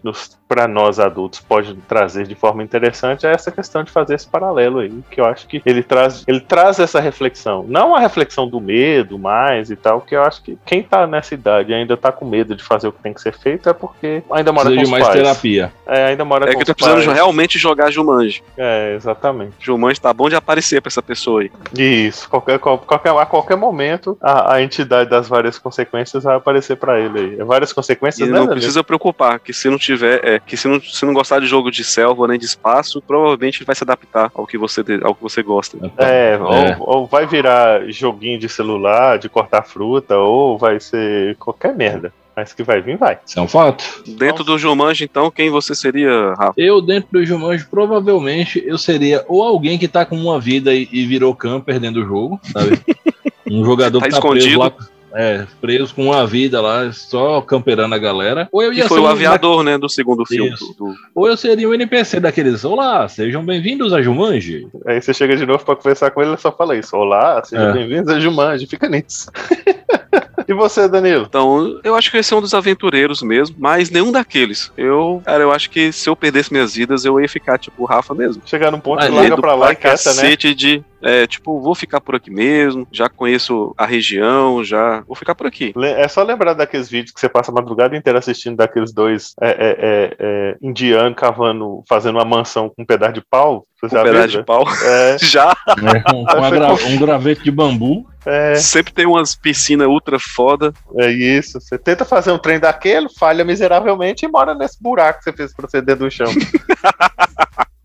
[0.55, 4.78] para nós adultos pode trazer de forma interessante é essa questão de fazer esse paralelo
[4.78, 8.61] aí, que eu acho que ele traz ele traz essa reflexão, não a reflexão do
[8.61, 12.12] medo mais e tal, que eu acho que quem tá nessa idade e ainda tá
[12.12, 14.82] com medo de fazer o que tem que ser feito é porque ainda mora Precisa
[14.82, 15.16] com de mais pais.
[15.20, 15.72] terapia.
[15.86, 17.16] É, ainda mora É com que eu tô os precisando pais.
[17.16, 18.40] realmente jogar Jumanji.
[18.57, 19.55] É, exatamente.
[19.59, 21.50] Jumanji tá bom de aparecer pra essa pessoa aí.
[21.76, 27.00] Isso, qualquer, qualquer, a qualquer momento a, a entidade das várias consequências vai aparecer pra
[27.00, 27.40] ele aí.
[27.40, 30.68] É Várias E consequências, né, não precisa preocupar, que se não tiver, é, que se
[30.68, 33.84] não, se não gostar de jogo de selva nem de espaço, provavelmente ele vai se
[33.84, 35.78] adaptar ao que você, ao que você gosta.
[35.99, 36.76] É, É.
[36.78, 42.12] Ou, ou vai virar joguinho de celular, de cortar fruta, ou vai ser qualquer merda.
[42.36, 43.16] Mas que vai vir, vai.
[43.24, 43.84] Isso é um fato.
[44.18, 46.55] Dentro do Jumanji, então, quem você seria, Rafa?
[46.57, 50.88] Eu, dentro do Jumanji, provavelmente eu seria ou alguém que tá com uma vida e,
[50.90, 52.80] e virou camper dentro do jogo, sabe?
[53.47, 54.59] Um jogador Tá que tá preso escondido.
[54.59, 54.72] lá.
[55.16, 58.48] É, preso com uma vida lá, só camperando a galera.
[58.50, 60.50] Ou eu Que ia foi ser o um- aviador, né, do segundo filme.
[60.76, 62.64] Do- Ou eu seria um NPC daqueles.
[62.64, 64.66] Olá, sejam bem-vindos a Jumanji.
[64.86, 66.96] Aí você chega de novo pra conversar com ele, ele só fala isso.
[66.96, 67.72] Olá, seja É.
[67.72, 69.30] bem-vindos a Jumanji, fica nisso.
[70.48, 71.26] e você, Danilo?
[71.28, 74.72] Então, eu acho que esse é um dos aventureiros mesmo, mas nenhum daqueles.
[74.76, 77.86] Eu, cara, eu acho que se eu perdesse minhas vidas, eu ia ficar tipo o
[77.86, 78.42] Rafa mesmo.
[78.44, 80.34] Chegar num ponto que larga pra lá e quieta, né?
[80.36, 85.34] de, é, tipo, vou ficar por aqui mesmo, já conheço a região, já vou ficar
[85.34, 85.72] por aqui.
[85.82, 89.48] É só lembrar daqueles vídeos que você passa a madrugada inteira assistindo daqueles dois é,
[89.48, 93.66] é, é, é, indianos cavando, fazendo uma mansão com um pedaço de pau.
[93.82, 94.42] Você um pedaço de né?
[94.44, 94.64] pau.
[94.82, 98.07] É, Já, né, com, com gra- um gravete de bambu.
[98.24, 100.72] é, sempre tem umas piscinas ultra foda.
[100.96, 101.61] é isso.
[101.61, 105.55] Você tenta fazer um trem daquele, falha miseravelmente e mora nesse buraco que você fez
[105.55, 106.32] pra você dentro do chão.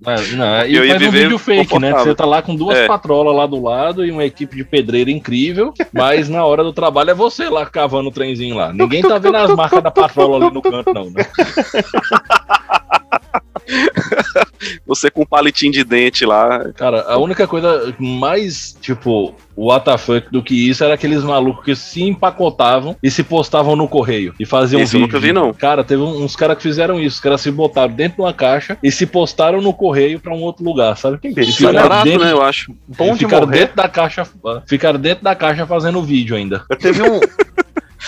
[0.05, 1.91] É, não, e Eu ia faz um viver vídeo fake, né?
[1.91, 2.87] Você tá lá com duas É.
[2.87, 7.11] patrolas lá do lado e uma equipe de pedreiro incrível, mas na hora do trabalho
[7.11, 8.71] é você lá cavando o trenzinho lá.
[8.71, 11.25] Ninguém tá vendo as marcas da patrola ali no canto, não, né?
[14.85, 16.71] Você com um palitinho de dente lá.
[16.73, 21.75] Cara, a única coisa mais, tipo, o WTF do que isso era aqueles malucos que
[21.75, 25.07] se empacotavam e se postavam no correio e faziam Isso eu vídeo.
[25.07, 25.53] nunca vi, não.
[25.53, 27.15] Cara, teve um, uns caras que fizeram isso.
[27.15, 30.41] Os caras se botaram dentro de uma caixa e se postaram no correio pra um
[30.41, 31.17] outro lugar, sabe?
[31.17, 32.31] Que Isso é barato, dentro, né?
[32.31, 32.73] Eu acho.
[32.87, 33.59] Bom de ficaram morrer.
[33.59, 34.27] dentro da caixa.
[34.65, 36.63] Ficaram dentro da caixa fazendo vídeo ainda.
[36.69, 37.19] Eu teve um.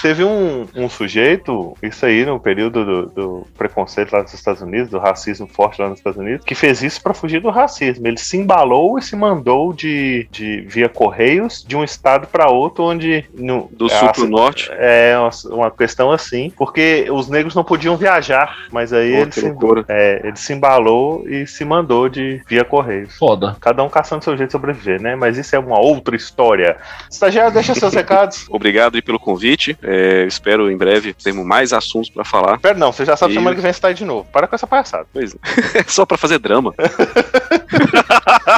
[0.01, 4.89] Teve um, um sujeito, isso aí no período do, do preconceito lá nos Estados Unidos,
[4.89, 8.07] do racismo forte lá nos Estados Unidos, que fez isso pra fugir do racismo.
[8.07, 12.83] Ele se embalou e se mandou de, de via correios de um estado pra outro,
[12.83, 14.69] onde no, Do sul pro norte.
[14.73, 19.31] É uma, uma questão assim, porque os negros não podiam viajar, mas aí Pô, ele
[19.31, 19.55] se,
[19.87, 23.17] é, ele se embalou e se mandou de via correios.
[23.17, 23.55] Foda.
[23.59, 25.15] Cada um caçando seu jeito de sobreviver, né?
[25.15, 26.77] Mas isso é uma outra história.
[27.09, 28.45] Estagiário, deixa seus recados.
[28.49, 29.77] Obrigado aí pelo convite.
[29.83, 32.59] É, espero em breve termos mais assuntos pra falar.
[32.59, 34.27] Pera, não, você já sabe E- semana que vem você tá aí de novo.
[34.31, 35.05] Para com essa palhaçada.
[35.11, 35.37] Pois é.
[35.87, 36.73] Só pra fazer drama.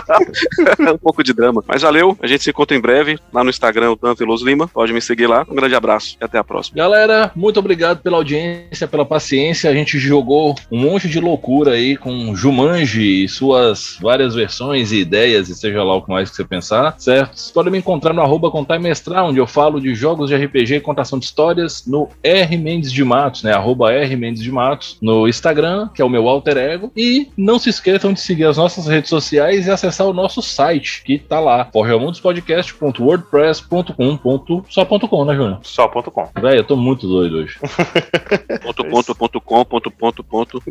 [0.94, 1.64] um pouco de drama.
[1.68, 4.68] Mas valeu, a gente se encontra em breve lá no Instagram, o Dan Veloso Lima.
[4.68, 5.46] Pode me seguir lá.
[5.50, 6.78] Um grande abraço e até a próxima.
[6.78, 9.70] Galera, muito obrigado pela audiência, pela paciência.
[9.70, 15.00] A gente jogou um monte de loucura aí com Jumanji e suas várias versões e
[15.00, 17.36] ideias, e seja lá o que mais que você pensar, certo?
[17.36, 18.80] Vocês podem me encontrar no arroba Contar
[19.24, 23.04] onde eu falo de jogos de RPG e contação de histórias, no R Mendes de
[23.04, 23.54] Matos, né?
[23.54, 26.92] Arroba R Mendes de Matos, no Instagram, que é o meu alter ego.
[26.96, 31.04] E não se esqueçam de seguir as nossas redes sociais e acessar o nosso site,
[31.04, 34.64] que tá lá, porrealmundospodcast.wordpress.com.
[34.70, 35.60] Só.com, né, Júnior?
[35.64, 36.30] Só.com.
[36.42, 37.58] Véi, eu tô muito doido hoje.
[38.64, 40.64] Ponto, ponto, ponto, com, ponto, ponto, ponto.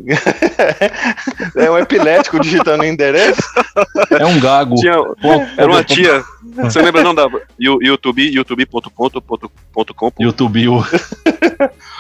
[1.57, 3.43] É um epilético digitando endereço.
[4.19, 4.77] É um gago.
[4.77, 6.23] Tinha, Ponto, era uma ponto, tia.
[6.57, 10.69] Você lembra não da YouTube, youtube.com.com, YouTube.
[10.69, 10.85] o-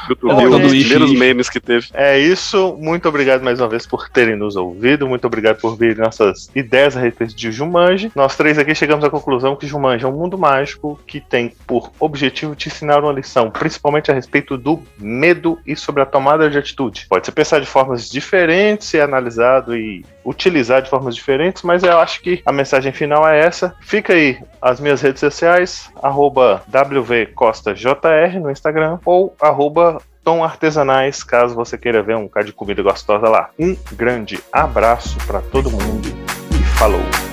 [0.08, 1.86] YouTube, É, um dos primeiros memes que teve.
[1.94, 2.76] É isso.
[2.78, 5.06] Muito obrigado mais uma vez por terem nos ouvido.
[5.06, 8.10] Muito obrigado por vir nossas ideias a respeito de Jumanji.
[8.14, 11.90] Nós três aqui chegamos à conclusão que Jumanji é um mundo mágico que tem por
[12.00, 16.58] objetivo te ensinar uma lição, principalmente a respeito do medo e sobre a tomada de
[16.58, 17.06] atitude.
[17.08, 21.98] Pode ser pensar de formas diferentes, ser analisado e utilizar de formas diferentes, mas eu
[21.98, 23.74] acho que a mensagem final é essa.
[23.80, 25.90] Fica aí as minhas redes sociais,
[26.68, 32.82] WVCostaJR no Instagram ou arroba Tom Artesanais, caso você queira ver um cara de comida
[32.82, 33.50] gostosa lá.
[33.58, 36.31] Um grande abraço para todo mundo
[36.82, 37.31] falou!